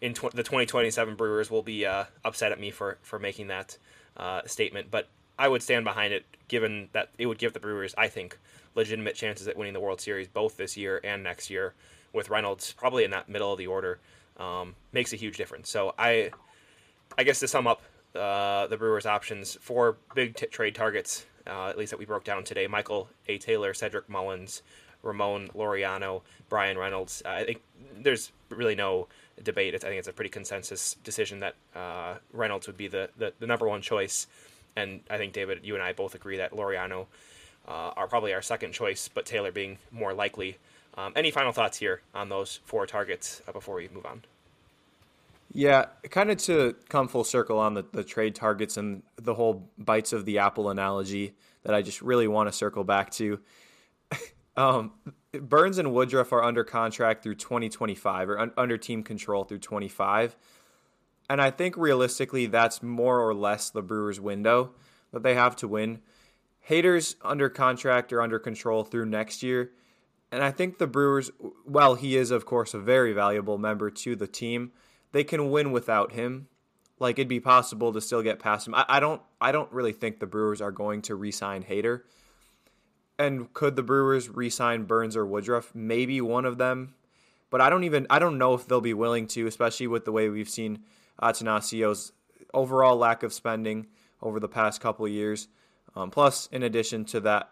[0.00, 3.78] in tw- the 2027 Brewers will be uh, upset at me for, for making that
[4.16, 7.94] uh, statement, but I would stand behind it, given that it would give the Brewers,
[7.96, 8.36] I think,
[8.74, 11.74] legitimate chances at winning the World Series both this year and next year.
[12.12, 13.98] With Reynolds probably in that middle of the order,
[14.38, 15.68] um, makes a huge difference.
[15.68, 16.30] So I,
[17.16, 17.82] I guess to sum up
[18.18, 22.24] uh, the Brewers' options for big t- trade targets, uh, at least that we broke
[22.24, 23.38] down today: Michael A.
[23.38, 24.62] Taylor, Cedric Mullins,
[25.02, 27.22] Ramon Laureano, Bryan Reynolds.
[27.24, 27.62] Uh, I think
[28.00, 29.08] there's really no
[29.42, 29.74] debate.
[29.74, 33.32] It's, I think it's a pretty consensus decision that uh, Reynolds would be the, the,
[33.38, 34.26] the, number one choice.
[34.76, 37.06] And I think, David, you and I both agree that Laureano
[37.66, 40.58] uh, are probably our second choice, but Taylor being more likely.
[40.96, 44.22] Um, any final thoughts here on those four targets uh, before we move on?
[45.50, 49.70] Yeah, kind of to come full circle on the, the trade targets and the whole
[49.78, 53.40] bites of the apple analogy that I just really want to circle back to.
[54.56, 54.92] um,
[55.32, 60.36] Burnes and Woodruff are under contract through 2025 or un- under team control through 25.
[61.30, 64.72] And I think realistically, that's more or less the Brewers' window
[65.12, 66.00] that they have to win.
[66.68, 69.72] Hader's under contract or under control through next year.
[70.30, 71.30] And I think the Brewers,
[71.64, 74.72] while he is, of course, a very valuable member to the team,
[75.12, 76.48] they can win without him.
[76.98, 78.74] Like it'd be possible to still get past him.
[78.74, 82.02] I, I don't I don't really think the Brewers are going to re-sign Hader.
[83.18, 85.74] And could the Brewers re-sign Burnes or Woodruff?
[85.74, 86.94] Maybe one of them.
[87.50, 90.12] But I don't even I don't know if they'll be willing to, especially with the
[90.12, 90.80] way we've seen
[91.20, 92.12] Attanasio's
[92.52, 93.86] overall lack of spending
[94.22, 95.48] over the past couple years.
[95.94, 97.50] Um, plus, in addition to that,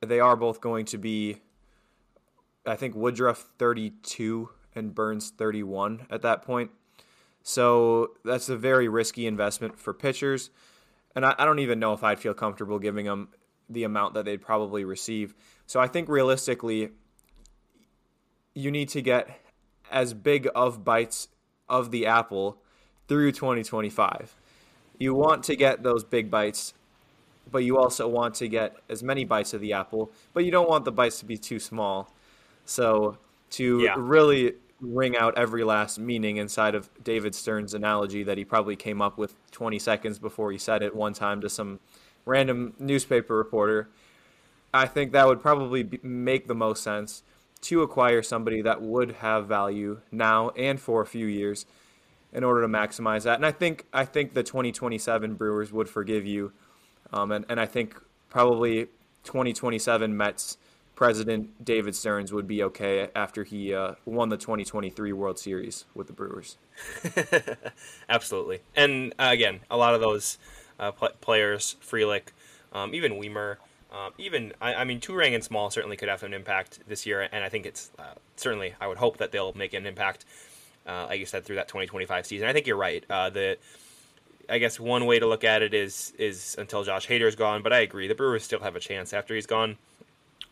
[0.00, 1.40] they are both going to be,
[2.66, 6.70] I think Woodruff 32 and Burnes 31 at that point.
[7.42, 10.50] So that's a very risky investment for pitchers.
[11.14, 13.28] And I, I don't even know if I'd feel comfortable giving them
[13.68, 15.34] the amount that they'd probably receive.
[15.66, 16.90] So I think realistically,
[18.54, 19.40] you need to get
[19.90, 21.28] as big of bites
[21.68, 22.58] of the apple
[23.08, 24.36] through 2025.
[24.98, 26.74] You want to get those big bites,
[27.50, 30.68] but you also want to get as many bites of the apple, but you don't
[30.68, 32.12] want the bites to be too small.
[32.64, 33.18] So
[33.50, 33.94] to yeah.
[33.96, 39.02] really wring out every last meaning inside of David Stearns' analogy that he probably came
[39.02, 41.80] up with 20 seconds before he said it one time to some
[42.24, 43.88] random newspaper reporter.
[44.72, 47.22] I think that would probably be, make the most sense
[47.62, 51.66] to acquire somebody that would have value now and for a few years
[52.32, 53.36] in order to maximize that.
[53.36, 56.52] And I think I think the 2027 Brewers would forgive you,
[57.12, 58.86] um, and and I think probably
[59.24, 60.58] 2027 Mets
[60.98, 66.08] president David Stearns would be okay after he uh, won the 2023 World Series with
[66.08, 66.56] the Brewers.
[68.08, 70.38] Absolutely, and uh, again, a lot of those
[70.80, 72.32] uh, pl- players, Frelick,
[72.72, 73.58] um, even Wiemer.
[73.92, 77.28] Um, even I, I, mean, Turang and Small certainly could have an impact this year,
[77.30, 80.24] and I think it's uh, certainly I would hope that they'll make an impact
[80.84, 82.48] uh, like you said, through that 2025 season.
[82.48, 83.04] I think you're right.
[83.08, 83.56] Uh, the
[84.50, 87.72] I guess one way to look at it is is until Josh Hader's gone, but
[87.72, 89.76] I agree the Brewers still have a chance after he's gone.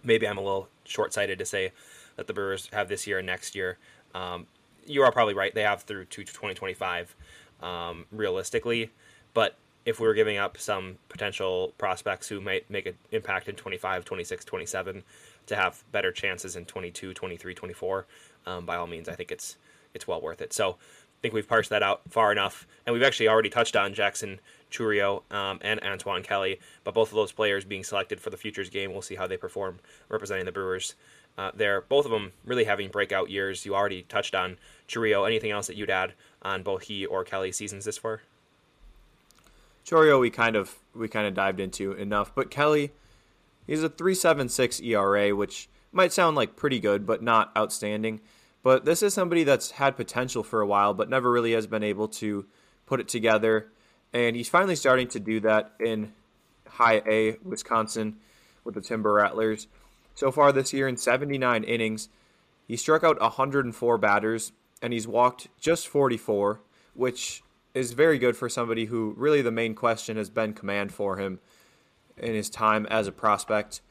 [0.07, 1.72] Maybe I'm a little short sighted to say
[2.16, 3.78] that the Brewers have this year and next year.
[4.14, 4.46] Um,
[4.86, 5.54] you are probably right.
[5.54, 7.14] They have through to 2025
[7.61, 8.90] um, realistically,
[9.34, 13.54] but if we were giving up some potential prospects who might make an impact in
[13.54, 15.02] 25, 26, 27
[15.46, 18.07] to have better chances in 22, 23, 24,
[18.46, 19.57] um, by all means, I think it's
[19.94, 20.52] it's well worth it.
[20.52, 23.94] So I think we've parsed that out far enough, and we've actually already touched on
[23.94, 24.40] Jackson
[24.77, 28.70] Chourio um, and Antoine Kelly, but both of those players being selected for the futures
[28.70, 30.95] game, we'll see how they perform representing the Brewers.
[31.39, 33.66] Uh, they're both of them really having breakout years.
[33.66, 34.57] You already touched on
[34.89, 35.27] Chourio.
[35.27, 38.22] Anything else that you'd add on both he or Kelly seasons this far?
[39.85, 42.93] Chourio, we kind of we kind of dived into enough, but Kelly,
[43.66, 48.20] he's a three seven six ERA, which might sound like pretty good, but not outstanding.
[48.62, 51.85] But this is somebody that's had potential for a while, but never really has been
[51.85, 52.47] able to
[52.87, 53.68] put it together.
[54.17, 56.14] And he's finally starting to do that in
[56.67, 58.17] High A, Wisconsin,
[58.64, 59.69] with the Timber Rattlers.
[60.14, 62.09] So far this year, in 79 innings,
[62.67, 66.61] he struck out 104 batters and he's walked just 44,
[66.95, 67.43] which
[67.75, 71.39] is very good for somebody who really the main question has been command for him
[72.17, 73.83] in his time as a prospect.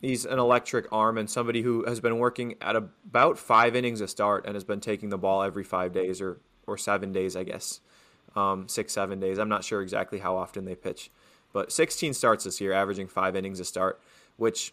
[0.00, 4.06] He's an electric arm and somebody who has been working at about five innings a
[4.06, 7.42] start and has been taking the ball every five days or, or seven days, I
[7.42, 7.80] guess.
[8.34, 9.38] Um, six, seven days.
[9.38, 11.10] I'm not sure exactly how often they pitch.
[11.52, 14.00] But 16 starts this year, averaging five innings a start,
[14.38, 14.72] which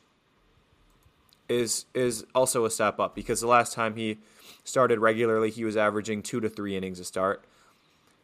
[1.50, 4.20] is is also a step up because the last time he
[4.64, 7.44] started regularly, he was averaging two to three innings a start.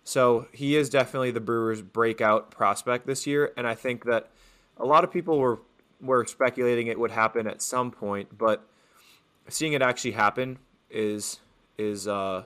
[0.04, 4.30] So he is definitely the Brewers' breakout prospect this year, and I think that
[4.78, 5.60] a lot of people were
[6.00, 8.68] we're speculating it would happen at some point, but
[9.50, 10.60] seeing it actually happen
[10.90, 11.40] is
[11.78, 12.44] is uh,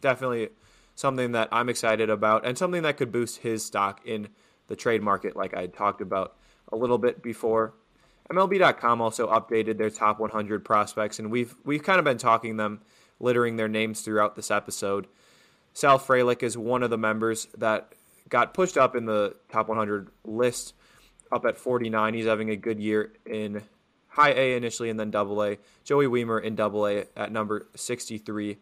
[0.00, 0.48] definitely
[0.96, 4.28] something that I'm excited about and something that could boost his stock in
[4.66, 6.34] the trade market, like I talked about
[6.72, 7.74] a little bit before.
[8.32, 12.80] MLB.com also updated their top 100 prospects, and we've we've kind of been talking them,
[13.20, 15.06] littering their names throughout this episode.
[15.74, 17.92] Sal Frelick is one of the members that
[18.28, 20.74] got pushed up in the top 100 list
[21.30, 22.14] up at 49.
[22.14, 23.62] He's having a good year in
[24.08, 25.58] high A initially and then double A.
[25.84, 28.58] Joey Wiemer in double A at number 63.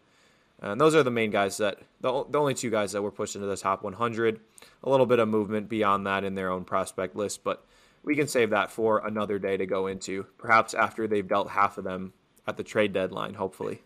[0.61, 3.35] And those are the main guys that, the, the only two guys that were pushed
[3.35, 4.41] into the top 100.
[4.83, 7.65] A little bit of movement beyond that in their own prospect list, but
[8.03, 11.79] we can save that for another day to go into, perhaps after they've dealt half
[11.79, 12.13] of them
[12.47, 13.83] at the trade deadline, hopefully.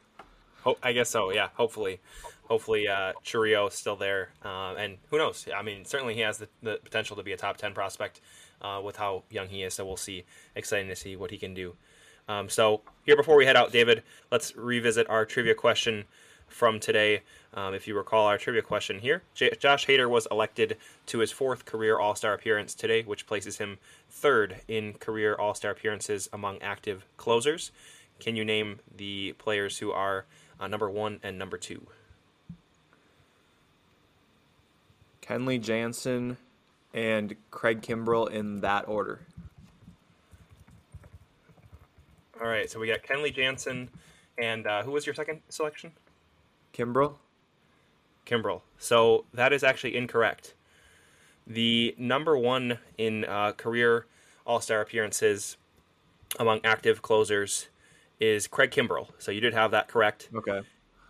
[0.83, 1.33] I guess so.
[1.33, 2.01] Yeah, hopefully,
[2.45, 5.47] hopefully uh, Chourio is still there, uh, and who knows?
[5.55, 8.21] I mean, certainly he has the, the potential to be a top ten prospect
[8.61, 9.75] uh, with how young he is.
[9.75, 10.25] So we'll see.
[10.55, 11.77] Exciting to see what he can do.
[12.29, 16.05] Um, so here, before we head out, David, let's revisit our trivia question
[16.49, 17.23] from today.
[17.55, 20.77] Um, if you recall our trivia question here, J- Josh Hader was elected
[21.07, 23.79] to his fourth career All Star appearance today, which places him
[24.11, 27.71] third in career All Star appearances among active closers.
[28.21, 30.25] Can you name the players who are
[30.61, 31.87] uh, number one and number two?
[35.23, 36.37] Kenley Jansen
[36.95, 39.21] and Craig Kimbrel in that order.
[42.41, 43.89] All right, so we got Kenley Jansen,
[44.39, 45.93] and uh, who was your second selection?
[46.73, 47.17] Kimbrel.
[48.27, 48.63] Kimbrel.
[48.79, 50.55] So that is actually incorrect.
[51.47, 54.07] The number one in uh, career
[54.47, 55.57] All Star appearances
[56.39, 57.69] among active closers
[58.21, 59.09] is Craig Kimbrel.
[59.19, 60.29] So you did have that correct.
[60.35, 60.61] Okay.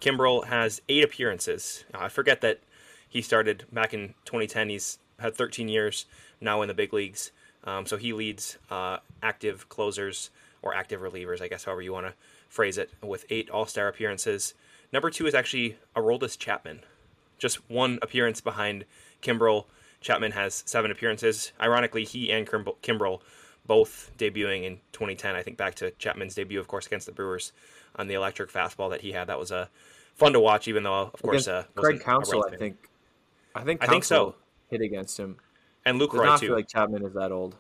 [0.00, 1.84] Kimbrel has eight appearances.
[1.92, 2.60] I forget that
[3.08, 4.68] he started back in 2010.
[4.68, 6.06] He's had 13 years
[6.40, 7.32] now in the big leagues.
[7.64, 10.30] Um, so he leads uh, active closers
[10.62, 12.14] or active relievers, I guess, however you want to
[12.48, 14.54] phrase it, with eight All Star appearances.
[14.92, 16.80] Number two is actually Aroldis Chapman,
[17.38, 18.84] just one appearance behind
[19.22, 19.66] Kimbrel.
[20.00, 21.52] Chapman has seven appearances.
[21.60, 23.20] Ironically, he and Kimbrel
[23.66, 25.34] both debuting in 2010.
[25.34, 27.52] I think back to Chapman's debut, of course, against the Brewers
[27.96, 29.28] on the electric fastball that he had.
[29.28, 29.66] That was a uh,
[30.14, 32.44] fun to watch, even though, of course, uh, Craig Counsell.
[32.50, 32.76] I think.
[33.54, 34.34] I think Counsell I think so.
[34.70, 35.36] Hit against him,
[35.84, 36.20] and Lucroy too.
[36.20, 37.56] I don't feel like Chapman is that old.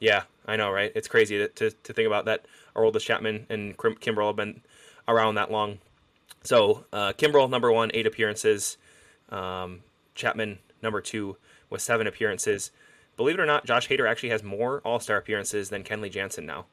[0.00, 0.90] Yeah, I know, right?
[0.94, 2.46] It's crazy to, to, to think about that.
[2.74, 4.62] Aroldis Chapman and Kimbrel have been
[5.06, 5.78] around that long.
[6.42, 8.76] So uh, Kimbrel number one, eight appearances.
[9.28, 9.80] Um,
[10.14, 11.36] Chapman number two
[11.68, 12.70] with seven appearances.
[13.16, 16.46] Believe it or not, Josh Hader actually has more All Star appearances than Kenley Jansen
[16.46, 16.66] now.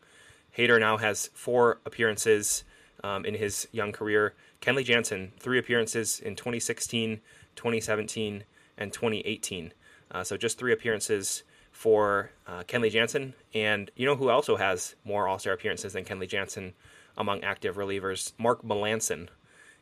[0.57, 2.63] Hader now has four appearances
[3.03, 4.33] um, in his young career.
[4.61, 7.19] Kenley Jansen, three appearances in 2016,
[7.55, 8.43] 2017,
[8.77, 9.73] and 2018.
[10.09, 13.33] Uh, so just three appearances for uh, Kenley Jansen.
[13.53, 16.73] And you know who also has more All Star appearances than Kenley Jansen
[17.17, 18.33] among active relievers?
[18.37, 19.29] Mark Melancon.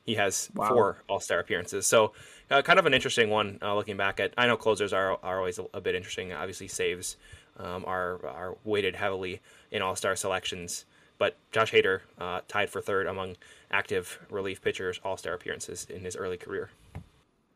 [0.06, 0.70] He has wow.
[0.70, 1.88] four All Star appearances.
[1.88, 2.14] So,
[2.52, 4.34] uh, kind of an interesting one uh, looking back at.
[4.38, 6.32] I know closers are, are always a, a bit interesting.
[6.32, 7.18] Obviously, saves
[7.58, 9.42] um, are, are weighted heavily
[9.72, 10.86] in All Star selections.
[11.18, 13.38] But Josh Hader uh, tied for third among
[13.72, 16.70] active relief pitchers All Star appearances in his early career.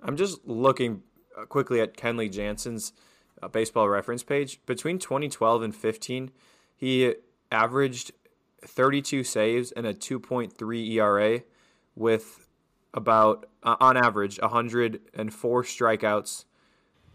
[0.01, 1.03] I'm just looking
[1.37, 2.93] uh, quickly at Kenley Jansen's
[3.41, 4.59] uh, baseball reference page.
[4.65, 6.31] Between 2012 and 15,
[6.75, 7.15] he
[7.51, 8.11] averaged
[8.61, 11.41] 32 saves and a 2.3 ERA
[11.99, 12.47] with
[12.93, 16.45] about, uh, on average, 104 strikeouts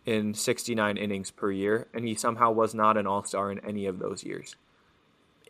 [0.06, 1.88] in 69 innings per year.
[1.92, 4.54] And he somehow was not an all star in any of those years.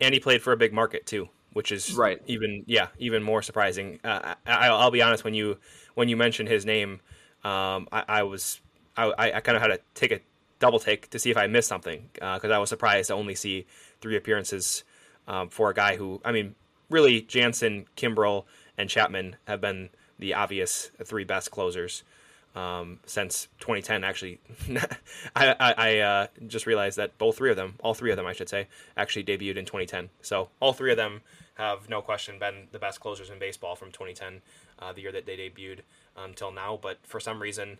[0.01, 2.20] And he played for a big market, too which is right.
[2.26, 4.01] Even yeah, even more surprising.
[4.05, 5.57] Uh, I, will be honest when you
[5.95, 7.01] when you mentioned his name,
[7.45, 8.61] um, I, I, was
[8.97, 10.20] I, I kind of had to take a
[10.59, 13.35] double take to see if I missed something because uh, I was surprised to only
[13.35, 13.66] see
[14.01, 14.85] three appearances
[15.28, 16.57] um, for a guy who, I mean,
[16.91, 18.45] really Jansen, Kimbrel,
[18.77, 22.03] and Chapman have been the obvious three best closers
[22.55, 24.05] um, since 2010.
[24.05, 24.41] Actually,
[25.37, 28.27] I, I, I uh, just realized that both three of them, all three of them,
[28.27, 30.11] I should say, actually debuted in 2010.
[30.22, 31.22] So all three of them
[31.55, 34.43] have no question been the best closers in baseball from 2010,
[34.79, 35.81] uh, the year that they debuted
[36.16, 36.79] until um, now.
[36.81, 37.79] But for some reason,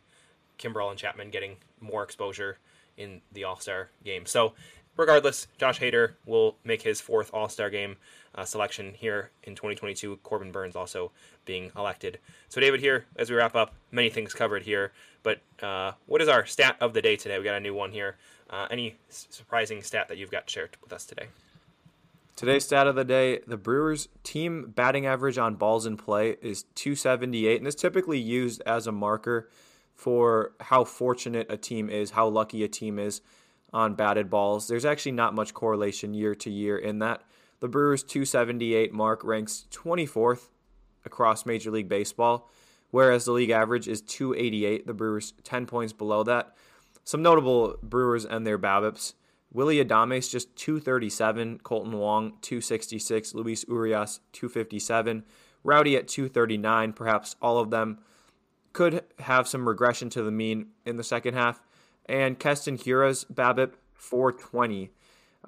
[0.59, 2.59] Kimbrel and Chapman getting more exposure
[2.97, 4.26] in the All Star game.
[4.26, 4.55] So,
[4.97, 7.97] regardless, Josh Hader will make his fourth All Star game
[8.34, 10.18] uh, selection here in 2022.
[10.22, 11.12] Corbin Burnes also
[11.45, 12.18] being elected.
[12.49, 14.92] So, David, here as we wrap up, many things covered here.
[15.22, 17.38] But uh, what is our stat of the day today?
[17.38, 18.16] We got a new one here.
[18.51, 21.28] Uh, any surprising stat that you've got shared with us today?
[22.36, 26.64] Today's stat of the day the Brewers' team batting average on balls in play is
[26.74, 29.49] 278, and is typically used as a marker
[29.95, 33.20] for how fortunate a team is, how lucky a team is
[33.75, 34.68] on batted balls.
[34.68, 37.22] There's actually not much correlation year to year in that.
[37.61, 40.49] The Brewers' 278 mark ranks 24th
[41.05, 42.49] across Major League Baseball,
[42.91, 44.87] whereas the league average is 288.
[44.87, 46.55] The Brewers 10 points below that.
[47.03, 49.14] Some notable Brewers and their BABIPs.
[49.53, 55.25] Willie Adames just 237, Kolten Wong 266, Luis Urias 257,
[55.62, 57.99] Rowdy at 239, perhaps all of them
[58.72, 61.62] could have some regression to the mean in the second half.
[62.07, 64.90] And Keston Hiura's BABIP 420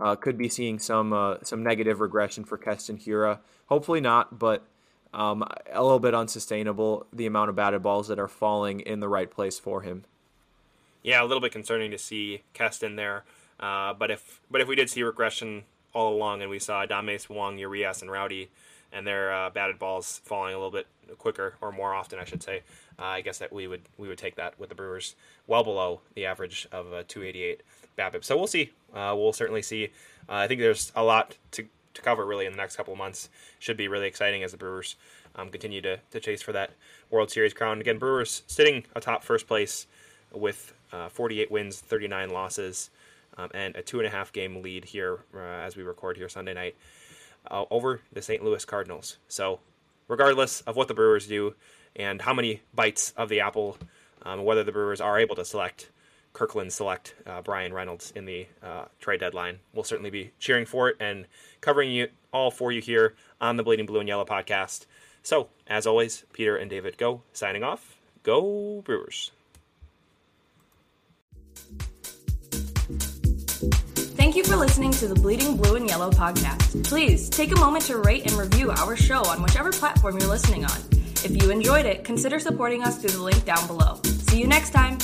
[0.01, 3.39] uh, could be seeing some uh, some negative regression for Keston Hiura.
[3.67, 4.67] Hopefully not, but
[5.13, 9.09] um, a little bit unsustainable the amount of batted balls that are falling in the
[9.09, 10.05] right place for him.
[11.03, 13.25] Yeah, a little bit concerning to see Keston there.
[13.59, 17.29] Uh, but if but if we did see regression all along and we saw Adames,
[17.31, 18.51] Wong, Urias, and Rowdy
[18.93, 20.87] and their uh, batted balls falling a little bit
[21.19, 22.63] quicker or more often, I should say,
[22.99, 25.15] uh, I guess that we would we would take that with the Brewers
[25.47, 27.63] well below the average of a 288
[27.99, 28.25] BABIP.
[28.25, 28.73] So we'll see.
[28.95, 29.87] Uh, we'll certainly see.
[30.29, 32.99] Uh, I think there's a lot to, to cover really in the next couple of
[32.99, 33.29] months.
[33.59, 34.97] Should be really exciting as the Brewers
[35.35, 36.71] um, continue to, to chase for that
[37.11, 37.81] World Series crown.
[37.81, 39.87] Again, Brewers sitting atop first place
[40.33, 42.91] with uh, 48 wins, 39 losses,
[43.39, 46.29] um, and a two and a half game lead here uh, as we record here
[46.29, 46.75] Sunday night
[47.51, 48.43] uh, over the St.
[48.43, 49.19] Louis Cardinals.
[49.29, 49.61] So,
[50.09, 51.55] regardless of what the Brewers do
[51.97, 53.79] and how many bites of the apple,
[54.23, 55.91] um, whether the Brewers are able to select
[56.37, 59.59] Kirkland select uh, Bryan Reynolds in the uh, trade deadline.
[59.73, 61.25] We'll certainly be cheering for it and
[61.63, 64.85] covering you all for you here on the Bleeding Blue and Yellow podcast.
[65.23, 67.97] So, as always, Peter and David go signing off.
[68.23, 69.33] Go Brewers.
[74.15, 76.85] Thank you for listening to the Bleeding Blue and Yellow podcast.
[76.85, 80.67] Please take a moment to rate and review our show on whichever platform you're listening
[80.67, 80.96] on.
[81.25, 84.01] If you enjoyed it, consider supporting us through the link down below.
[84.05, 84.99] See you next time.